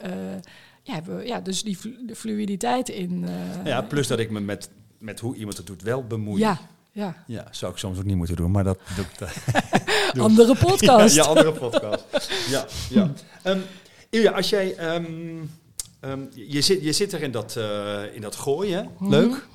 [0.88, 1.78] ja, hebben ja, dus die
[2.16, 3.26] fluiditeit in.
[3.28, 6.42] eh, Ja, plus dat ik me met, met hoe iemand het doet wel bemoei.
[6.42, 6.60] ja,
[6.92, 7.24] ja.
[7.28, 9.30] Ja, zou ik soms ook niet moeten doen, maar dat doe ik.
[10.14, 10.24] Doe.
[10.30, 11.16] Andere podcast.
[11.16, 12.04] Ja, ja, andere podcast.
[12.50, 13.12] ja, ja.
[13.44, 13.60] Ehm,
[14.10, 14.76] Ilja, als jij...
[14.76, 15.06] ehm,
[16.00, 19.48] ehm, je, zit, je zit er in dat, eh, in dat gooien, Mhm, leuk.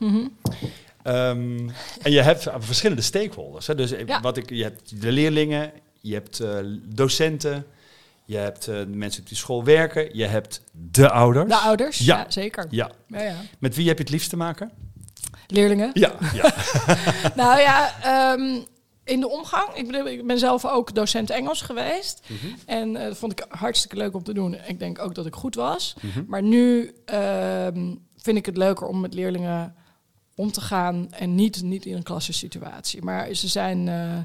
[1.02, 1.68] Ehm,
[2.02, 3.66] en je hebt verschillende stakeholders.
[3.66, 3.74] Hè?
[3.74, 4.20] Dus eh, Ja.
[4.20, 7.64] wat ik, je hebt de leerlingen, je hebt eh, docenten,
[8.24, 11.48] je hebt eh, de mensen op die school werken, je hebt de ouders.
[11.48, 12.18] De ouders, Ja.
[12.18, 12.66] ja, zeker.
[12.70, 12.90] Ja.
[13.06, 13.34] Ja, ja.
[13.58, 14.70] Met wie heb je het liefst te maken?
[15.46, 15.90] Leerlingen.
[15.94, 16.54] Ja, ja.
[17.42, 18.60] nou ja, ehm,
[19.04, 19.68] in de omgang.
[19.74, 22.22] Ik, bedoel, ik ben zelf ook docent Engels geweest.
[22.26, 22.52] Mhm.
[22.66, 24.56] En eh, dat vond ik hartstikke leuk om te doen.
[24.66, 25.94] Ik denk ook dat ik goed was.
[26.00, 26.24] Mhm.
[26.26, 29.74] Maar nu ehm, vind ik het leuker om met leerlingen
[30.34, 31.12] om te gaan.
[31.12, 33.02] En niet, niet in een klassensituatie.
[33.02, 33.88] Maar ze zijn...
[33.88, 34.18] eh,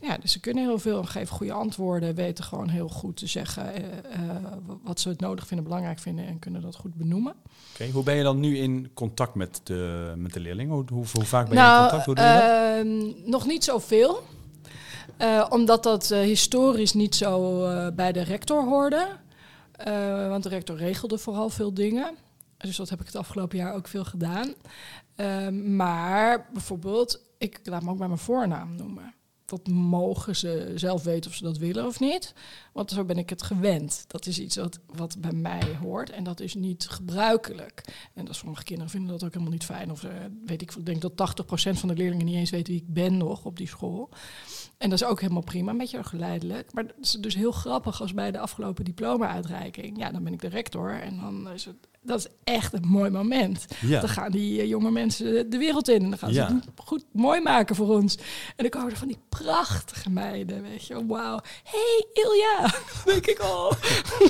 [0.00, 2.14] ja, dus ze kunnen heel veel en geven goede antwoorden.
[2.14, 3.82] Weten gewoon heel goed te zeggen eh,
[4.12, 4.36] eh,
[4.82, 6.26] wat ze het nodig vinden, belangrijk vinden.
[6.26, 7.34] En kunnen dat goed benoemen.
[7.72, 10.74] Oké, Hoe ben je dan nu in contact met de, met de leerlingen?
[10.74, 12.06] Hoe, hoe, hoe vaak ben je nou, in contact?
[12.06, 12.42] Hoe doe je dat?
[12.42, 14.22] ehm, nog niet zoveel.
[15.16, 17.60] Eh, omdat dat historisch niet zo
[17.92, 19.06] bij de rector hoorde.
[20.28, 22.14] Want de rector regelde vooral veel dingen.
[22.58, 24.54] Dus dat heb ik het afgelopen jaar ook veel gedaan.
[25.16, 29.14] Ehm, maar bijvoorbeeld, ik laat me ook bij mijn voornaam noemen.
[29.46, 32.34] Dat mogen ze zelf weten of ze dat willen of niet.
[32.72, 34.04] Want zo ben ik het gewend.
[34.06, 36.10] Dat is iets wat, wat bij mij hoort.
[36.10, 37.84] En dat is niet gebruikelijk.
[38.14, 39.90] En dat sommige kinderen vinden dat ook helemaal niet fijn.
[39.90, 40.10] Of eh,
[40.46, 43.16] weet ik, ik denk dat 80% van de leerlingen niet eens weten wie ik ben
[43.16, 44.08] nog op die school.
[44.78, 46.72] En dat is ook helemaal prima, een beetje geleidelijk.
[46.72, 49.98] Maar het is dus heel grappig als bij de afgelopen diploma-uitreiking.
[49.98, 51.76] Ja, dan ben ik de rector en dan is het...
[52.06, 53.66] Dat is echt een mooi moment.
[53.80, 54.00] Ja.
[54.00, 56.02] Dan gaan die eh, jonge mensen de wereld in.
[56.02, 58.16] En dan gaan ze het goed mooi maken voor ons.
[58.16, 58.22] En
[58.56, 61.06] dan komen er van die prachtige meiden, weet je.
[61.06, 61.40] Wauw.
[61.64, 62.60] hey, Ilja.
[63.04, 63.70] Dan denk ik, oh.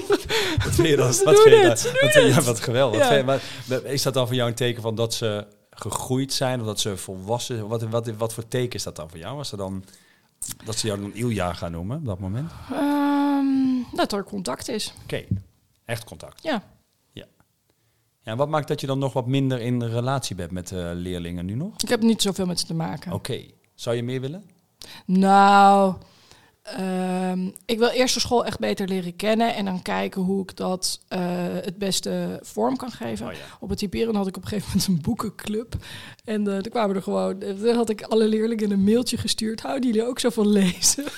[0.64, 1.12] Wat vind je dan?
[1.14, 2.20] Ze Wat vind je wat vind je-.
[2.20, 2.98] Ja, wat geweldig.
[3.00, 3.08] Ja.
[3.24, 6.60] Wat je- maar is dat dan voor jou een teken van dat ze gegroeid zijn
[6.60, 9.38] of dat ze volwassen Wat, wat, wat voor teken is dat dan voor jou?
[9.38, 9.84] Als ze dan,
[10.64, 12.50] dat ze jou dan Ilja gaan noemen op dat moment?
[12.72, 13.46] Ehm,
[13.96, 14.92] dat er contact is.
[15.02, 15.24] Oké,
[15.84, 16.42] echt contact.
[16.42, 16.62] Ja.
[18.26, 20.92] Ja, en wat maakt dat je dan nog wat minder in relatie bent met de
[20.94, 21.72] leerlingen nu nog?
[21.82, 23.12] Ik heb niet zoveel met ze te maken.
[23.12, 23.40] Oké,
[23.74, 24.44] zou je meer willen?
[25.04, 25.94] Nou,
[26.62, 30.56] ehm, ik wil eerst de school echt beter leren kennen en dan kijken hoe ik
[30.56, 31.20] dat eh,
[31.62, 33.26] het beste vorm kan geven.
[33.26, 33.38] Oh ja.
[33.60, 35.74] Op het typeren had ik op een gegeven moment een boekenclub.
[36.24, 39.60] En eh toen kwamen er gewoon, eh, toen had ik alle leerlingen een mailtje gestuurd.
[39.60, 41.04] Houden jullie ook zo van lezen?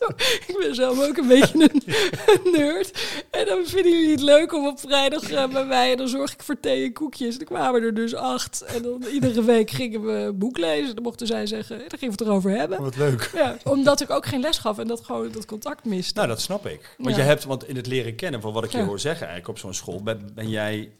[0.00, 0.06] Zo.
[0.46, 1.82] Ik ben zelf ook een beetje een,
[2.26, 2.98] een nerd.
[3.30, 5.90] En dan vinden jullie het leuk om op vrijdag eh, bij mij.
[5.90, 7.34] En dan zorg ik voor thee en koekjes.
[7.34, 8.62] En er kwamen er dus acht.
[8.62, 10.94] En dan iedere week gingen we een boek lezen.
[10.94, 12.82] Dan mochten zij zeggen, dan gingen we het erover hebben.
[12.82, 13.30] Wat leuk.
[13.34, 16.12] Ja, omdat ik ook geen les gaf en dat gewoon dat contact miste.
[16.14, 16.94] Nou, dat snap ik.
[16.98, 17.22] Want Ja.
[17.22, 18.84] je hebt, want in het leren kennen, van wat ik je Ja.
[18.84, 20.90] hoor zeggen eigenlijk op zo'n school, ben, ben jij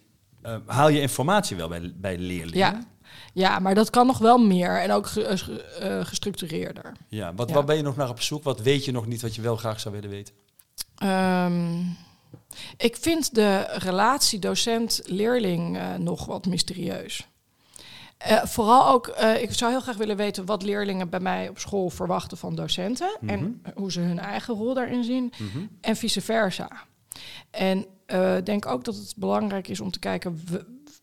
[0.43, 2.59] Eh, haal je informatie wel bij, bij leerlingen?
[2.59, 2.81] Ja.
[3.33, 6.93] Ja, maar dat kan nog wel meer en ook eh, eh, gestructureerder.
[7.09, 7.55] Ja, wat, Ja.
[7.55, 8.43] Waar ben je nog naar op zoek?
[8.43, 10.35] Wat weet je nog niet wat je wel graag zou willen weten?
[10.97, 11.81] Ehm,
[12.77, 17.29] ik vind de relatie docent-leerling eh, nog wat mysterieus.
[18.45, 19.09] Vooral ook,
[19.41, 23.17] ik zou heel graag willen weten wat leerlingen bij mij op school verwachten van docenten.
[23.27, 25.33] En hoe ze hun eigen rol daarin zien.
[25.39, 25.67] Mhm.
[25.81, 26.71] En vice versa.
[27.51, 27.87] En
[28.37, 30.41] ik denk ook dat het belangrijk is om te kijken,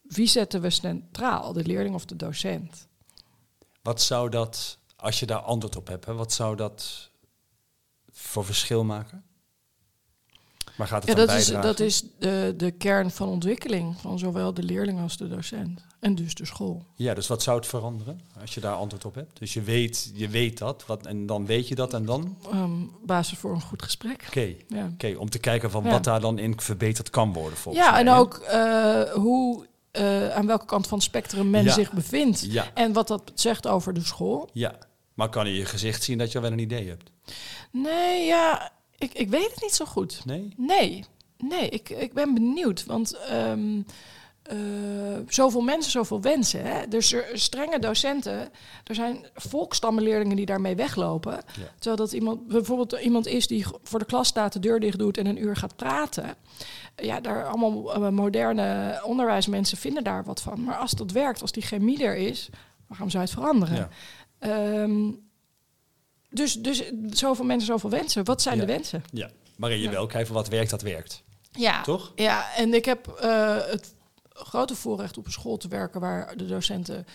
[0.07, 1.53] wie zetten we centraal?
[1.53, 2.87] De leerling of de docent?
[3.81, 7.09] Wat zou dat, als je daar antwoord op hebt, hè, wat zou dat
[8.11, 9.23] voor verschil maken?
[10.77, 14.53] Waar gaat het Ja, dat is, dat is de, de kern van ontwikkeling van zowel
[14.53, 15.85] de leerling als de docent.
[15.99, 16.85] En dus de school.
[16.95, 19.39] Ja, dus wat zou het veranderen als je daar antwoord op hebt?
[19.39, 22.37] Dus je weet, je weet dat, wat, en dan weet je dat en dan?
[22.43, 22.71] Oké, Ehm,
[23.05, 24.33] basis voor een goed gesprek.
[24.67, 25.89] Ja, Oké, om te kijken van Ja.
[25.89, 29.65] wat daar dan in verbeterd kan worden volgens ja mij, en ook eh, hoe,
[29.97, 31.73] eh, aan welke kant van het spectrum men Ja.
[31.73, 32.45] zich bevindt.
[32.51, 34.49] Ja, En wat dat zegt over de school.
[34.53, 34.75] ja.
[35.13, 37.11] Maar kan in je gezicht zien dat je wel een idee hebt?
[37.71, 40.21] Nee, ja, ik, ik weet het niet zo goed.
[40.25, 40.53] Nee?
[40.57, 41.05] Nee,
[41.37, 42.85] nee, ik, ik ben benieuwd.
[42.85, 43.81] Want ehm,
[44.49, 44.57] eh,
[45.27, 46.63] zoveel mensen, zoveel wensen.
[46.65, 46.87] Hè?
[46.87, 48.49] Dus er strenge docenten.
[48.83, 51.31] Er zijn volkstammenleerlingen die daarmee weglopen.
[51.33, 51.41] Ja.
[51.75, 55.17] Terwijl dat iemand, bijvoorbeeld iemand is die voor de klas staat, de deur dicht doet
[55.17, 56.35] en een uur gaat praten.
[56.95, 60.63] Ja, daar allemaal eh, moderne onderwijsmensen vinden daar wat van.
[60.63, 62.49] Maar als dat werkt, als die chemie er is,
[62.87, 63.75] waarom zou het veranderen?
[63.75, 63.89] Ja.
[64.39, 65.11] Ehm,
[66.29, 68.23] dus, dus zoveel mensen, zoveel wensen.
[68.25, 68.61] Wat zijn Ja.
[68.65, 69.03] de wensen?
[69.11, 69.29] ja.
[69.57, 71.23] Maar in je wel kijken wat werkt, dat werkt.
[71.51, 72.11] Ja, Toch?
[72.15, 73.93] Ja, en ik heb eh, het
[74.45, 77.05] grote voorrecht op een school te werken waar de docenten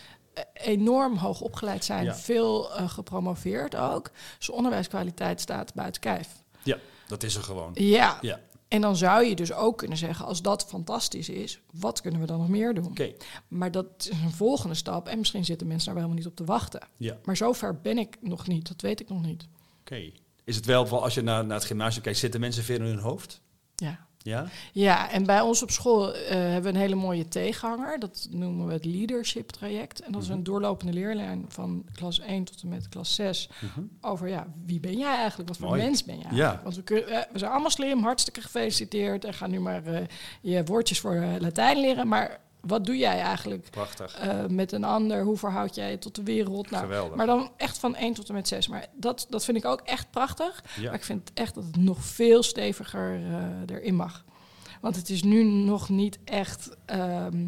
[0.53, 2.15] enorm hoog opgeleid zijn, Ja.
[2.15, 4.11] veel eh, gepromoveerd ook.
[4.37, 6.29] Dus de onderwijskwaliteit staat buiten kijf.
[6.63, 7.71] Ja, dat is er gewoon.
[7.73, 8.17] Ja.
[8.21, 12.19] Ja, en dan zou je dus ook kunnen zeggen, als dat fantastisch is, wat kunnen
[12.19, 12.85] we dan nog meer doen?
[12.85, 13.13] oké.
[13.47, 16.45] Maar dat is een volgende stap en misschien zitten mensen daar wel helemaal niet op
[16.45, 16.87] te wachten.
[16.97, 19.47] Ja, Maar zover ben ik nog niet, dat weet ik nog niet.
[19.79, 20.11] oké.
[20.43, 22.99] Is het wel, als je naar, naar het gymnasium kijkt, zitten mensen veel in hun
[22.99, 23.41] hoofd?
[23.75, 24.07] Ja.
[24.23, 24.45] Ja?
[24.71, 27.99] Ja, en bij ons op school eh, hebben we een hele mooie tegenhanger.
[27.99, 30.01] Dat noemen we het leadership traject.
[30.01, 30.37] En dat is Mhm.
[30.37, 33.49] een doorlopende leerlijn van klas 1 tot en met klas 6.
[34.01, 35.49] Over ja, wie ben jij eigenlijk?
[35.49, 35.81] Wat voor Mooi.
[35.81, 36.31] mens ben jij?
[36.31, 36.59] Ja.
[36.63, 39.25] Want we, kun- eh, we zijn allemaal slim, hartstikke gefeliciteerd.
[39.25, 40.05] En ga nu maar eh,
[40.41, 42.07] je woordjes voor Latijn leren.
[42.07, 44.15] Maar wat doe jij eigenlijk Prachtig.
[44.17, 45.23] eh, met een ander?
[45.23, 46.69] Hoe verhoud jij je tot de wereld?
[46.71, 47.15] Nou, Geweldig.
[47.17, 48.67] maar dan echt van 1 tot en met 6.
[48.67, 50.63] Maar dat, dat vind ik ook echt prachtig.
[50.75, 50.83] Ja.
[50.85, 54.23] Maar ik vind echt dat het nog veel steviger eh, erin mag.
[54.81, 57.47] Want het is nu nog niet echt ehm,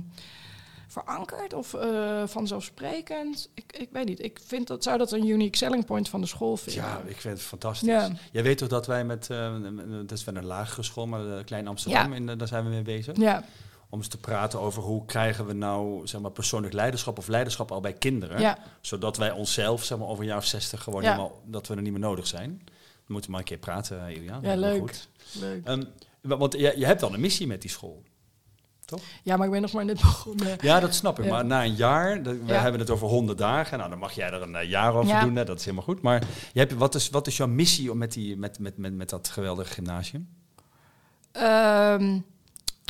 [0.87, 3.49] verankerd of eh, vanzelfsprekend.
[3.53, 4.23] Ik, ik weet niet.
[4.23, 6.83] Ik vind dat, zou dat een unique selling point van de school vinden.
[6.83, 7.87] Ja, ik vind het fantastisch.
[7.87, 8.09] Ja.
[8.31, 9.27] Jij weet toch dat wij met,
[10.07, 12.31] dat is wel een lagere school, maar Klein Amsterdam, Ja.
[12.31, 13.17] eh, daar zijn we mee bezig.
[13.17, 13.43] ja.
[13.95, 17.71] Om eens te praten over hoe krijgen we nou zeg maar, persoonlijk leiderschap of leiderschap
[17.71, 18.39] al bij kinderen.
[18.39, 18.57] Ja.
[18.81, 21.09] Zodat wij onszelf zeg maar, over een jaar of zestig gewoon Ja.
[21.11, 22.61] helemaal, dat we er niet meer nodig zijn.
[23.05, 24.39] We moeten maar een keer praten, Elia.
[24.41, 24.79] Ja, leuk.
[24.79, 25.09] Goed.
[25.39, 25.65] leuk.
[25.65, 25.83] Ehm,
[26.21, 28.03] wa- want je, je hebt al een missie met die school.
[29.23, 30.57] Ja, maar ik ben nog maar net begonnen.
[30.61, 31.25] Ja, dat snap ik.
[31.25, 31.31] Ja.
[31.31, 32.61] Maar na een jaar, we Ja.
[32.61, 33.77] hebben het over 100 dagen.
[33.77, 35.23] Nou, dan mag jij er een eh, jaar over Ja.
[35.23, 35.35] doen.
[35.35, 35.43] Hè?
[35.45, 36.01] Dat is helemaal goed.
[36.01, 38.93] Maar je hebt, wat, is, wat is jouw missie om met, die, met, met, met,
[38.93, 40.29] met dat geweldige gymnasium?
[41.31, 42.19] Ehm,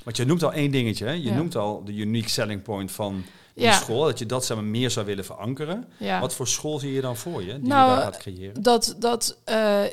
[0.05, 1.05] Want je noemt al één dingetje.
[1.05, 1.11] Hè?
[1.11, 1.35] Je Ja.
[1.35, 3.71] noemt al de unique selling point van die Ja.
[3.73, 4.03] school.
[4.03, 5.87] Dat je dat zeg maar, meer zou willen verankeren.
[5.97, 6.19] ja.
[6.19, 8.61] Wat voor school zie je dan voor je, die Nou, je daar gaat creëren?
[8.63, 9.83] Dat, dat eh,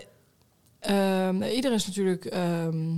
[0.80, 2.90] ehm, iedereen is natuurlijk ehm,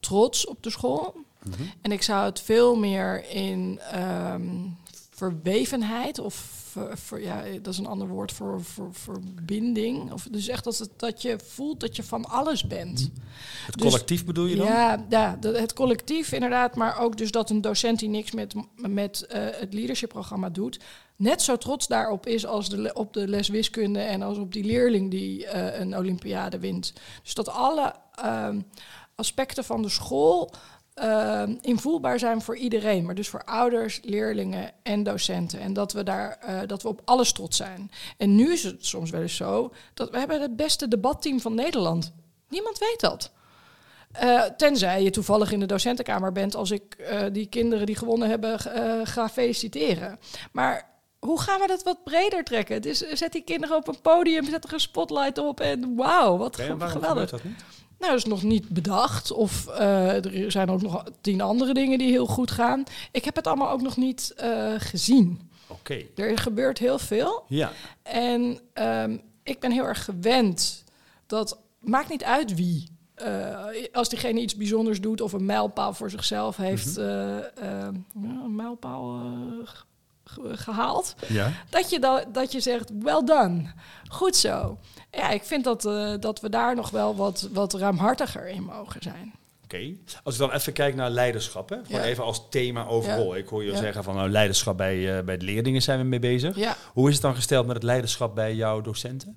[0.00, 1.14] trots op de school.
[1.44, 1.62] Mhm.
[1.82, 4.42] En ik zou het veel meer in ehm,
[5.10, 6.34] verwevenheid of
[6.94, 10.12] ver- ja, dat is een ander woord voor, voor verbinding.
[10.12, 13.10] Of dus echt dat, het, dat je voelt dat je van alles bent.
[13.66, 14.66] Het dus- collectief bedoel je dan?
[14.66, 19.26] Ja, ja het collectief inderdaad, maar ook dus dat een docent die niks met, met
[19.26, 20.78] eh, het leadership-programma doet,
[21.16, 24.64] net zo trots daarop is als de, op de les wiskunde en als op die
[24.64, 26.92] leerling die eh, een Olympiade wint.
[27.22, 28.60] Dus dat alle ehm,
[29.14, 30.52] aspecten van de school
[30.94, 35.60] ehm, invoelbaar zijn voor iedereen, maar dus voor ouders, leerlingen en docenten.
[35.60, 37.90] En dat we daar eh, dat we op alles trots zijn.
[38.16, 41.54] En nu is het soms wel eens zo dat we hebben het beste debatteam van
[41.54, 42.12] Nederland.
[42.48, 43.32] Niemand weet dat.
[44.12, 48.60] Eh, tenzij je toevallig in de docentenkamer bent als ik die kinderen die gewonnen hebben
[49.06, 50.18] ga feliciteren.
[50.52, 50.92] Maar
[51.26, 52.82] hoe gaan we dat wat breder trekken?
[52.82, 56.58] Dus zet die kinderen op een podium, zet er een spotlight op en wauw, wat
[56.58, 57.30] en geweldig.
[57.30, 57.64] dat niet?
[58.02, 59.30] Nou, dat is nog niet bedacht.
[59.32, 62.84] Of eh, er zijn ook nog tien andere dingen die heel goed gaan.
[63.12, 65.50] Ik heb het allemaal ook nog niet eh, gezien.
[65.66, 66.02] Oké.
[66.16, 67.44] Er gebeurt heel veel.
[67.48, 67.70] Ja.
[68.02, 70.84] En ehm, ik ben heel erg gewend
[71.26, 72.90] dat maakt niet uit wie.
[73.14, 79.20] eh, als diegene iets bijzonders doet of een mijlpaal voor zichzelf heeft, ja, een mijlpaal
[79.20, 79.68] eh,
[80.24, 81.52] ge- gehaald, Ja.
[81.70, 83.62] dat je, dan, dat je zegt, well done,
[84.08, 84.78] goed zo.
[85.16, 89.02] Ja, ik vind dat, eh, dat we daar nog wel wat, wat ruimhartiger in mogen
[89.02, 89.32] zijn.
[89.64, 89.92] Oké.
[90.22, 91.76] Als ik dan even kijk naar leiderschap, hè?
[91.84, 92.06] gewoon Ja.
[92.06, 93.32] even als thema overal.
[93.34, 93.40] Ja.
[93.40, 93.76] Ik hoor je Ja.
[93.78, 96.74] zeggen van nou, leiderschap bij, eh, bij de leerlingen zijn we mee bezig.
[96.92, 99.36] Hoe is het dan gesteld met het leiderschap bij jouw docenten?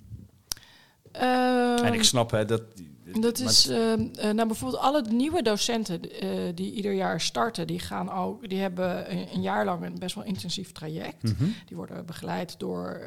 [1.11, 2.61] en ik snap hè, dat...
[3.05, 6.01] Ehm, Dat is, eh, eh, nou bijvoorbeeld alle nieuwe docenten
[6.55, 10.15] die ieder jaar starten, die gaan ook, die hebben een, een jaar lang een best
[10.15, 11.23] wel intensief traject.
[11.23, 11.43] Mhm.
[11.65, 13.01] Die worden begeleid door,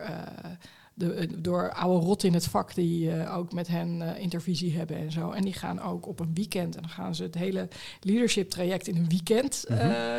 [0.99, 4.77] de, eh, door oude rot in het vak die eh, ook met hen eh, intervisie
[4.77, 5.31] hebben en zo.
[5.31, 7.69] En die gaan ook op een weekend en dan gaan ze het hele
[8.01, 9.65] leadership traject in een weekend.
[9.69, 9.77] Om,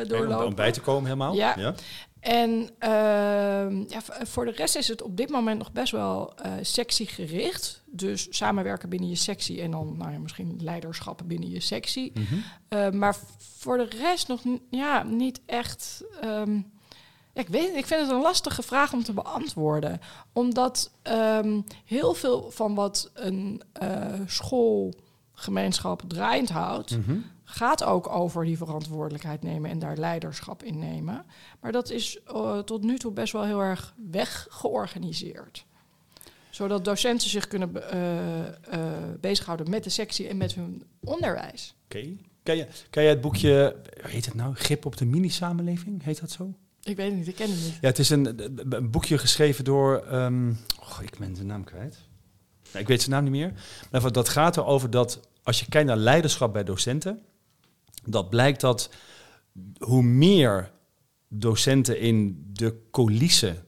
[0.08, 0.46] doorlopen.
[0.48, 1.34] om bij te komen helemaal?
[1.34, 1.76] Ja.
[2.20, 7.84] En ehm, ja, voor de rest is het op dit moment nog best wel sectiegericht.
[7.86, 12.12] Dus samenwerken binnen je sectie en dan nou ja, misschien leiderschappen binnen je sectie.
[12.70, 12.98] Mhm.
[12.98, 16.04] Maar voor de rest nog n- ja, niet echt.
[16.22, 16.62] ehm,
[17.40, 20.00] ja, ik, weet, ik vind het een lastige vraag om te beantwoorden.
[20.34, 27.18] Omdat ehm, heel veel van wat een eh, schoolgemeenschap draaiend houdt, Mhm.
[27.44, 31.26] gaat ook over die verantwoordelijkheid nemen en daar leiderschap in nemen.
[31.60, 35.66] Maar dat is eh, tot nu toe best wel heel erg weggeorganiseerd.
[36.50, 38.80] Zodat docenten zich kunnen be- eh,
[39.20, 41.76] bezighouden met de sectie en met hun onderwijs.
[41.86, 41.98] Oké.
[41.98, 44.56] Je, ken jij het boekje, hoe heet het nou?
[44.56, 46.04] Grip op de mini-samenleving?
[46.04, 46.54] Heet dat zo?
[46.90, 47.78] Ik weet het niet, ik ken het niet.
[47.82, 50.04] Ja, het is een, een boekje geschreven door.
[50.80, 51.98] oh, ik ben zijn naam kwijt.
[52.74, 53.54] Ik weet zijn naam niet meer.
[53.92, 57.22] Maar dat gaat erover dat als je kijkt naar leiderschap bij docenten,
[58.06, 58.90] dat blijkt dat
[59.78, 60.72] hoe meer
[61.28, 63.66] docenten in de coulissen,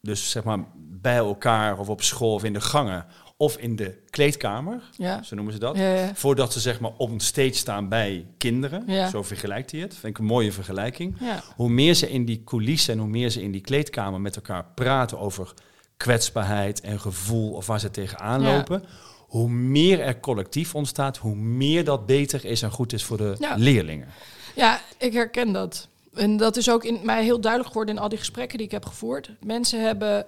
[0.00, 3.06] dus zeg maar bij elkaar of op school of in de gangen
[3.38, 5.22] of in de kleedkamer, Ja.
[5.22, 9.10] zo noemen ze dat, Ja, voordat ze zeg maar op een stage staan bij kinderen.
[9.10, 9.94] Zo vergelijkt hij het.
[9.94, 11.16] Vind ik een mooie vergelijking.
[11.56, 14.64] Hoe meer ze in die coulissen en hoe meer ze in die kleedkamer met elkaar
[14.74, 15.52] praten over
[15.96, 18.82] kwetsbaarheid en gevoel of waar ze tegenaan lopen,
[19.18, 23.36] hoe meer er collectief ontstaat, hoe meer dat beter is en goed is voor de
[23.38, 23.54] Ja.
[23.56, 24.08] leerlingen.
[24.54, 25.88] ja, ik herken dat.
[26.14, 28.72] En dat is ook in mij heel duidelijk geworden in al die gesprekken die ik
[28.72, 29.30] heb gevoerd.
[29.44, 30.26] Mensen hebben,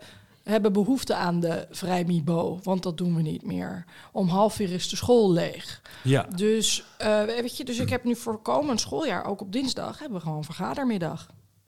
[0.51, 3.85] hebben behoefte aan de vrijmibo, want dat doen we niet meer.
[4.13, 5.81] Om half vier is de school leeg.
[6.03, 9.99] Ja, Dus, eh, weet je, dus ik heb nu voor komend schooljaar, ook op dinsdag,
[9.99, 11.27] hebben we gewoon vergadermiddag.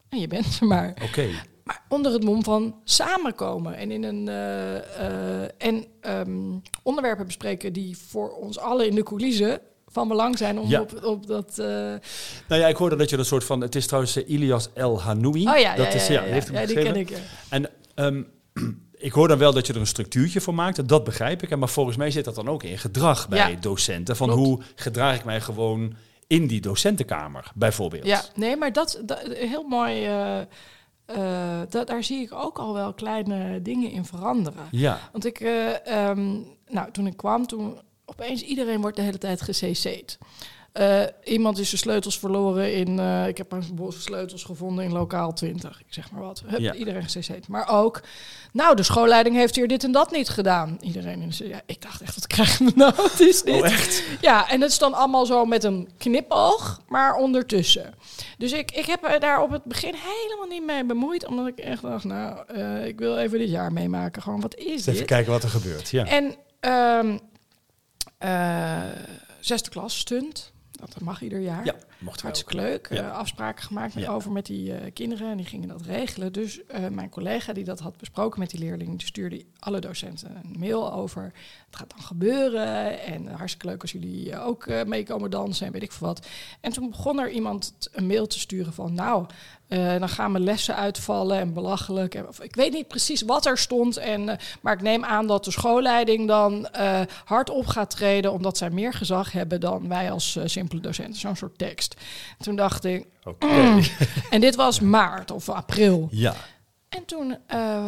[0.08, 0.94] En je bent er maar.
[1.04, 1.26] oké.
[1.64, 4.76] Maar onder het mom van samenkomen en in een eh,
[5.42, 10.58] eh, en ehm, onderwerpen bespreken die voor ons allen in de coulissen van belang zijn
[10.58, 10.80] om Ja.
[10.80, 11.58] op, op dat.
[11.58, 11.66] eh,
[12.48, 15.48] Nou ja, ik hoorde dat je een soort van, het is trouwens Ilias El Hanoui.
[15.48, 17.08] oh ja, dat ja, is, ja, ja, die heeft hem ja, die ken ik.
[17.10, 17.16] ja.
[17.48, 18.22] En ehm,
[18.92, 20.88] ik hoor dan wel dat je er een structuurtje voor maakt.
[20.88, 21.56] Dat begrijp ik.
[21.56, 23.56] Maar volgens mij zit dat dan ook in gedrag bij Ja.
[23.60, 24.16] docenten.
[24.16, 24.42] Van Klopt.
[24.46, 25.94] hoe gedraag ik mij gewoon
[26.26, 28.06] in die docentenkamer, bijvoorbeeld.
[28.06, 30.04] Ja, nee, maar dat, dat heel mooi.
[30.04, 30.40] eh,
[31.04, 34.66] eh, dat, daar zie ik ook al wel kleine dingen in veranderen.
[34.70, 34.98] Ja.
[35.12, 36.30] Want ik, eh, ehm,
[36.68, 40.18] nou, toen ik kwam, toen opeens iedereen wordt de hele tijd gecc'd.
[40.72, 42.98] Eh iemand is zijn sleutels verloren in.
[42.98, 45.80] eh, ik heb een bos sleutels gevonden in lokaal 20.
[45.80, 46.42] Ik zeg maar wat.
[46.46, 46.74] Hup, Ja.
[46.74, 47.48] Iedereen gecc'd.
[47.48, 48.00] Maar ook.
[48.52, 50.78] Nou, de schoolleiding heeft hier dit en dat niet gedaan.
[50.80, 51.48] Iedereen in de.
[51.48, 52.92] Ja, ik dacht echt, wat krijgen we nou?
[53.02, 53.54] Wat is dit?
[53.60, 54.02] Oh, echt?
[54.20, 57.94] Ja, en het is dan allemaal zo met een knipoog, maar ondertussen.
[58.38, 61.26] Dus ik, ik heb daar op het begin helemaal niet mee bemoeid.
[61.26, 64.22] Omdat ik echt dacht, nou, eh, ik wil even dit jaar meemaken.
[64.22, 65.04] Gewoon, wat is even dit?
[65.04, 65.90] kijken wat er gebeurt.
[65.90, 66.04] Ja.
[66.04, 67.16] En ehm
[68.18, 68.82] eh,
[69.40, 70.49] zesde klas stunt.
[70.80, 71.64] Dat mag ieder jaar.
[71.64, 72.22] ja, mocht.
[72.22, 72.88] Hartstikke leuk.
[72.90, 72.96] Ja.
[73.08, 74.12] Eh, afspraken gemaakt Ja.
[74.12, 76.32] over met die eh, kinderen en die gingen dat regelen.
[76.32, 80.36] Dus eh, mijn collega die dat had besproken met die leerlingen, die stuurde alle docenten
[80.42, 81.22] een mail over.
[81.66, 85.92] Het gaat dan gebeuren en hartstikke leuk als jullie ook meekomen dansen en weet ik
[85.92, 86.26] veel wat.
[86.60, 89.26] En toen begon er iemand een mail te sturen van nou,
[89.70, 92.14] eh, dan gaan mijn lessen uitvallen en belachelijk.
[92.14, 95.26] En, of, ik weet niet precies wat er stond, en, eh, maar ik neem aan
[95.26, 99.88] dat de schoolleiding dan eh, hard op gaat treden omdat zij meer gezag hebben dan
[99.88, 101.20] wij als simpele docenten.
[101.20, 101.96] Zo'n soort tekst.
[102.38, 103.06] Toen dacht ik,
[104.30, 106.08] en dit was maart of april.
[106.10, 106.34] Ja.
[106.88, 107.36] En toen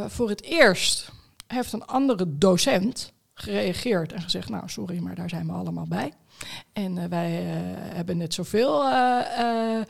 [0.08, 1.10] voor het eerst
[1.46, 6.12] heeft een andere docent gereageerd en gezegd, nou sorry, maar daar zijn we allemaal bij.
[6.72, 7.54] En eh, wij eh,
[7.94, 9.80] hebben net zoveel eh,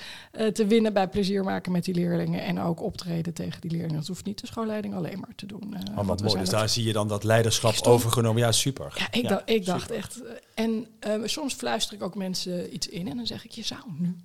[0.52, 2.42] te winnen bij plezier maken met die leerlingen.
[2.42, 3.96] En ook optreden tegen die leerlingen.
[3.96, 5.74] Dat hoeft niet de schoolleiding alleen maar te doen.
[5.96, 6.38] Oh, wat mooi.
[6.38, 8.42] Dus daar zie je dan dat leiderschap stond- overgenomen.
[8.42, 8.92] Ja, super.
[8.96, 10.20] Ja, ik, dacht, ik dacht echt.
[10.54, 10.86] En
[11.24, 14.16] soms fluister ik ook mensen iets in en dan zeg ik, je zou nu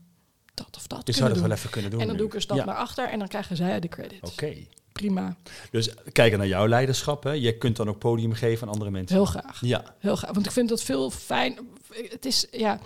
[0.53, 1.47] dat of dat Je zou dat doen.
[1.47, 1.99] wel even kunnen doen.
[1.99, 2.21] en dan nu.
[2.21, 2.65] doe ik een stap Ja.
[2.65, 4.32] naar achter en dan krijgen zij de credits.
[4.32, 4.53] Oké.
[4.91, 5.36] Prima,
[5.71, 7.23] Dus kijken naar jouw leiderschap.
[7.23, 7.32] Hè.
[7.32, 9.15] Je kunt dan ook podium geven aan andere mensen.
[9.15, 9.61] heel graag.
[9.61, 9.95] Ja.
[9.99, 10.34] Heel gaaf.
[10.34, 11.57] Want ik vind dat veel fijn,
[12.09, 12.79] het is, ja...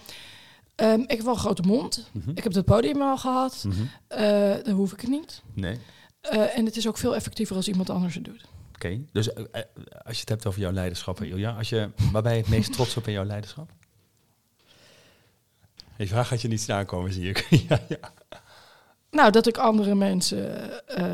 [0.76, 2.10] Ehm, ik heb wel een grote mond.
[2.12, 2.30] Mhm.
[2.30, 3.66] Ik heb het podium al gehad.
[4.08, 5.42] Eh dan hoef ik het niet.
[5.54, 5.80] Nee.
[6.22, 8.46] Eh, en het is ook veel effectiever als iemand anders het doet.
[8.76, 9.44] Oké, dus eh,
[10.04, 12.74] als je het hebt over jouw leiderschap, Ilja, als je, waar ben je het meest
[12.78, 13.70] trots op in jouw leiderschap?
[15.98, 17.48] Die vraag gaat je niet snel aankomen, zie ik.
[17.70, 18.14] ja, ja.
[19.12, 21.06] Nou, dat ik andere mensen eh,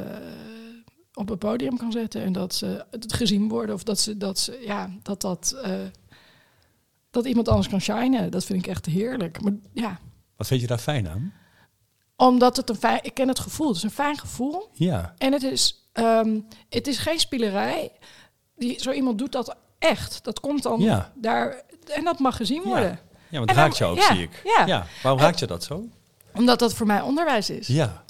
[1.13, 4.39] op het podium kan zetten en dat ze het gezien worden of dat ze dat
[4.39, 5.71] ze ja dat dat eh,
[7.11, 8.31] dat iemand anders kan shinen.
[8.31, 9.41] Dat vind ik echt heerlijk.
[9.41, 9.99] Maar ja,
[10.35, 11.33] Wat vind je daar fijn aan?
[12.15, 13.67] omdat het een fijn, ik ken het gevoel.
[13.67, 15.13] Het is een fijn gevoel Ja.
[15.17, 16.39] en het is ehm,
[16.69, 17.91] het is geen spielerij.
[18.55, 20.23] Die zo iemand doet dat echt.
[20.23, 21.11] Dat komt dan Ja.
[21.15, 21.61] daar
[21.93, 22.67] en dat mag gezien Ja.
[22.67, 22.99] worden.
[23.29, 24.41] Ja, want het En raakt jou ook, ja, zie ik.
[24.65, 24.85] ja.
[25.03, 25.87] Waarom raakt je dat zo?
[26.33, 27.67] Omdat dat voor mij onderwijs is.
[27.67, 28.03] Ja.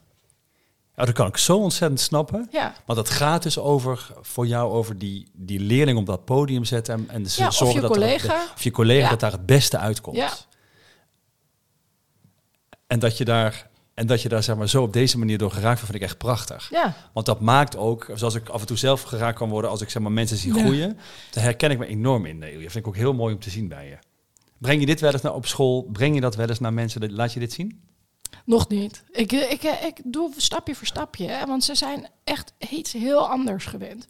[0.99, 2.47] Ja, dat kan ik zo ontzettend snappen.
[2.51, 2.73] Ja.
[2.85, 6.93] Want het gaat dus over, voor jou, over die, die leerling op dat podium zetten
[6.93, 9.09] en, en dus Ja, of zorgen je dat er- of je collega Ja.
[9.09, 10.15] dat daar het beste uitkomt.
[10.17, 10.29] Ja.
[12.87, 15.51] En dat je daar, en dat je daar zeg maar, zo op deze manier door
[15.51, 16.67] geraakt wordt, vind ik echt prachtig.
[16.71, 16.95] Ja.
[17.13, 19.89] Want dat maakt ook, zoals ik af en toe zelf geraakt kan worden als ik
[19.89, 20.59] zeg maar, mensen zie Ja.
[20.61, 20.97] groeien,
[21.31, 22.37] daar herken ik me enorm in.
[22.37, 23.97] Nee, dat vind ik ook heel mooi om te zien bij je.
[24.57, 25.83] Breng je dit wel eens naar op school?
[25.91, 27.13] Breng je dat wel eens naar mensen?
[27.13, 27.81] Laat je dit zien?
[28.45, 29.03] Nog niet.
[29.11, 34.07] Ik, ik, ik doe stapje voor stapje, want ze zijn echt iets heel anders gewend.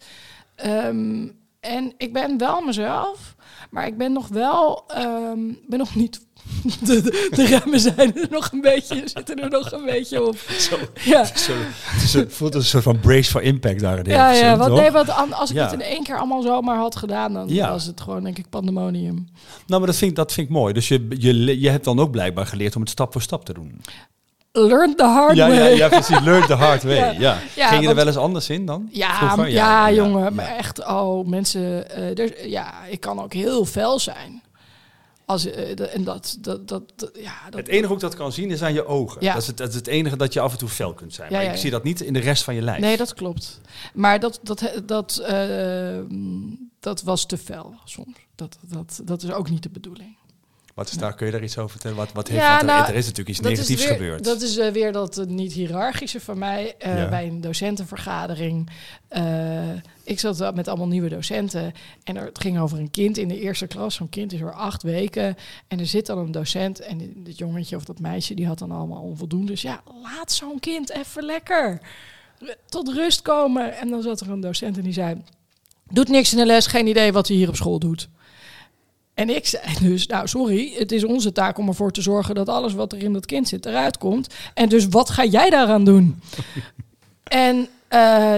[0.54, 1.28] Ehm,
[1.60, 3.34] en ik ben wel mezelf,
[3.70, 6.26] maar ik ben nog wel, ehm, ben nog niet.
[6.86, 10.36] De, de, remmen zijn er nog een beetje, zitten er nog een beetje op.
[10.58, 11.52] Zo, Ja, zo,
[12.18, 13.98] het voelt als een soort van brace for impact daar.
[13.98, 14.90] in ja, ja want, nee,
[15.30, 15.64] als ik Ja.
[15.64, 17.70] het in één keer allemaal zomaar had gedaan, dan Ja.
[17.70, 19.14] was het gewoon, denk ik, pandemonium.
[19.66, 20.72] Nou, maar dat vind, ik, dat vind ik mooi.
[20.74, 23.52] Dus je, je, je hebt dan ook blijkbaar geleerd om het stap voor stap te
[23.52, 23.80] doen.
[24.52, 25.76] Learn the hard Ja, ja, way.
[25.76, 26.20] ja, precies.
[26.20, 27.16] Learn the hard way.
[27.18, 27.38] Ja.
[27.56, 28.88] Ging je er wel eens anders in dan?
[28.92, 30.34] Ja, ja, jongen.
[30.34, 31.90] Maar echt, oh, mensen.
[31.90, 34.42] eh, er, ja, ik kan ook heel fel zijn.
[35.28, 38.32] Als, eh, en dat, dat, dat, dat- ja, dat, Het enige hoe ik dat kan
[38.32, 39.22] zien is aan je ogen.
[39.24, 39.32] Ja.
[39.32, 41.30] Dat, is het, dat is het enige dat je af en toe fel kunt zijn.
[41.30, 42.80] Ja, maar ja, ik zie dat niet in de rest van je lijf.
[42.80, 43.60] Nee, dat klopt.
[43.94, 45.98] Maar dat, dat, dat, eh,
[46.80, 48.16] dat was te fel soms.
[48.34, 50.16] Dat, dat, dat is ook niet de bedoeling.
[50.78, 51.96] Wat is daar, kun je daar iets over vertellen?
[51.96, 54.24] Wat, wat heeft, Ja, want er, nou, er is natuurlijk iets negatiefs weer, gebeurd.
[54.24, 56.74] Dat is eh, weer dat eh, niet hiërarchische van mij.
[56.78, 57.08] eh, Ja.
[57.08, 58.68] Bij een docentenvergadering.
[60.04, 61.72] Ik zat met allemaal nieuwe docenten.
[62.04, 63.94] En er, het ging over een kind in de eerste klas.
[63.94, 65.36] Zo'n kind is er acht weken.
[65.68, 66.80] En er zit dan een docent.
[66.80, 69.46] En dit- dit jongetje of dat meisje, die had dan allemaal onvoldoende.
[69.46, 71.80] Dus ja, laat zo'n kind even lekker
[72.68, 73.76] tot rust komen.
[73.76, 75.22] En dan zat er een docent en die zei...
[75.90, 78.08] Doet niks in de les, geen idee wat hij hier op school doet.
[79.18, 82.48] En ik zei dus, nou sorry, het is onze taak om ervoor te zorgen dat
[82.48, 84.34] alles wat er in dat kind zit eruit komt.
[84.54, 86.20] En dus wat ga jij daaraan doen?
[87.24, 88.34] en eh,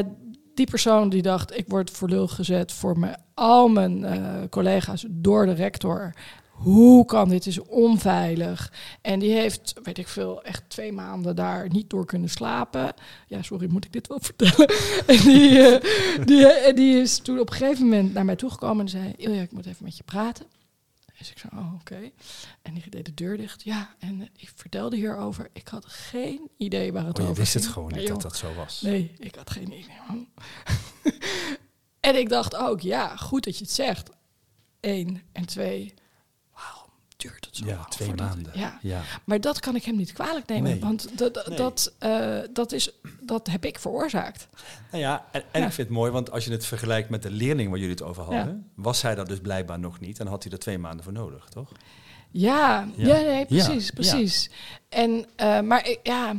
[0.55, 4.19] die persoon die dacht, ik word voor lul gezet voor me, al mijn eh,
[4.51, 6.15] collega's door de rector.
[6.51, 7.47] Hoe kan dit?
[7.47, 8.73] Is onveilig.
[9.01, 12.93] En die heeft, weet ik veel, echt twee maanden daar niet door kunnen slapen.
[13.27, 14.69] Ja, sorry, moet ik dit wel vertellen?
[15.07, 18.91] en die, eh, die, die is toen op een gegeven moment naar mij toegekomen en
[18.91, 19.15] zei...
[19.17, 20.47] Ilja, ik moet even met je praten.
[21.21, 22.11] Dus ik zei, oh, oké.
[22.63, 23.63] En die deed de deur dicht.
[23.63, 25.49] Ja, en die vertelde hierover.
[25.53, 27.75] Ik had geen idee waar het Oh, je over wist het ging.
[27.75, 28.31] gewoon Nee, niet dat joh.
[28.31, 28.81] dat zo was.
[28.81, 29.87] Nee, ik had geen idee.
[30.09, 30.29] man.
[32.01, 34.11] en ik dacht ook, ja, goed dat je het zegt.
[34.81, 35.23] Eén.
[35.33, 35.95] En twee,
[37.21, 38.53] duurt het zo Ja, lang twee maanden.
[38.55, 38.79] Ja.
[38.83, 39.03] Ja.
[39.25, 40.71] Maar dat kan ik hem niet kwalijk nemen.
[40.71, 40.81] Nee.
[40.81, 41.57] Want dat, dat, Nee.
[41.57, 42.91] dat, eh, dat, is,
[43.21, 44.49] dat heb ik veroorzaakt.
[44.91, 45.67] Nou ja, en, en Ja.
[45.67, 48.03] ik vind het mooi, want als je het vergelijkt met de leerling waar jullie het
[48.03, 51.05] over hadden, was hij dat dus blijkbaar nog niet en had hij er twee maanden
[51.05, 51.73] voor nodig, toch?
[52.31, 53.07] Ja, Ja.
[53.07, 53.21] ja.
[53.23, 53.93] nee, Ja, precies, ja.
[53.95, 54.51] precies.
[54.89, 56.35] En, eh, maar ik- ja,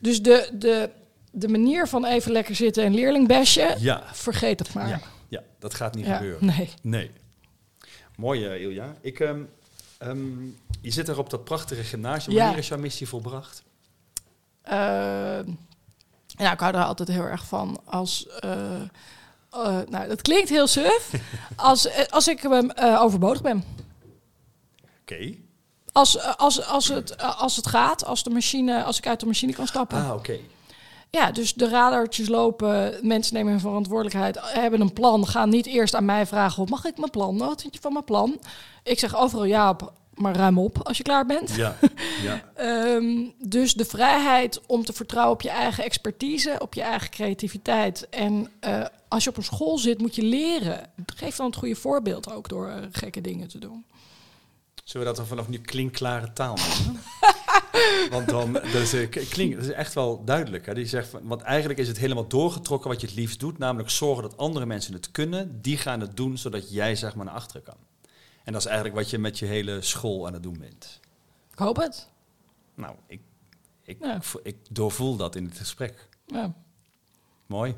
[0.00, 0.90] dus de, de,
[1.32, 4.02] de manier van even lekker zitten en leerling bashen, Ja.
[4.12, 4.88] vergeet het maar.
[4.88, 6.46] Ja, ja dat gaat niet Ja, gebeuren.
[6.46, 6.68] Nee.
[6.82, 7.10] Nee.
[8.16, 8.94] Mooi, eh, Ilja.
[9.00, 9.40] Ik, ehm,
[10.00, 10.44] ehm,
[10.80, 12.34] je zit er op dat prachtige gymnasium.
[12.34, 12.40] Ja.
[12.42, 13.62] Wanneer is jouw missie volbracht?
[14.62, 15.38] Eh,
[16.26, 18.26] ja, ik hou er altijd heel erg van als.
[18.28, 18.80] eh,
[19.50, 21.10] eh, nou, dat klinkt heel suf.
[21.56, 23.64] als, eh, als ik hem eh, overbodig ben.
[25.00, 25.34] Oké.
[25.92, 29.52] Als, als, als, het, als het gaat, als, de machine, als ik uit de machine
[29.52, 29.98] kan stappen.
[30.04, 30.38] Ah, oké.
[31.10, 35.94] Ja, dus de radartjes lopen, mensen nemen hun verantwoordelijkheid, hebben een plan, gaan niet eerst
[35.94, 37.38] aan mij vragen, mag ik mijn plan?
[37.38, 38.40] Wat vind je van mijn plan?
[38.82, 41.54] Ik zeg overal ja op, maar ruim op als je klaar bent.
[41.54, 41.76] Ja,
[42.22, 42.44] ja.
[42.54, 48.08] Ehm, dus de vrijheid om te vertrouwen op je eigen expertise, op je eigen creativiteit.
[48.08, 50.80] En eh, als je op een school zit, moet je leren.
[51.16, 53.84] Geef dan het goede voorbeeld ook door eh, gekke dingen te doen.
[54.84, 57.02] Zullen we dat dan vanaf nu klinkklare taal noemen?
[58.10, 60.66] Want dan, dat is, eh, k- klink, dat is echt wel duidelijk.
[60.66, 60.74] Hè?
[60.74, 63.58] Die zegt van, want eigenlijk is het helemaal doorgetrokken wat je het liefst doet.
[63.58, 65.60] Namelijk zorgen dat andere mensen het kunnen.
[65.62, 67.76] Die gaan het doen, zodat jij zeg maar naar achteren kan.
[68.44, 71.00] En dat is eigenlijk wat je met je hele school aan het doen bent.
[71.52, 72.08] Ik hoop het.
[72.74, 73.20] Nou, ik,
[73.84, 74.20] ik, Ja.
[74.42, 76.08] ik doorvoel dat in het gesprek.
[76.26, 76.52] Ja.
[77.46, 77.74] Mooi.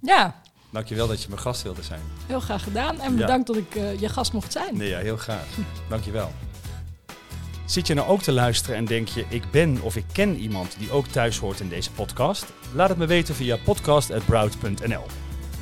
[0.00, 0.40] ja,
[0.72, 2.00] Dankjewel dat je mijn gast wilde zijn.
[2.26, 3.00] heel graag gedaan.
[3.00, 3.18] En Ja.
[3.18, 4.76] bedankt dat ik eh, je gast mocht zijn.
[4.76, 5.46] Nee, ja, heel graag.
[5.88, 6.30] Dankjewel.
[7.70, 10.78] Zit je nou ook te luisteren en denk je, ik ben of ik ken iemand
[10.78, 12.46] die ook thuis hoort in deze podcast?
[12.74, 15.04] Laat het me weten via podcast.broud.nl.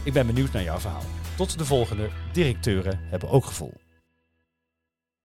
[0.02, 1.04] Ik ben benieuwd naar jouw verhaal.
[1.36, 2.08] Tot de volgende.
[2.32, 3.74] Directeuren hebben ook gevoel.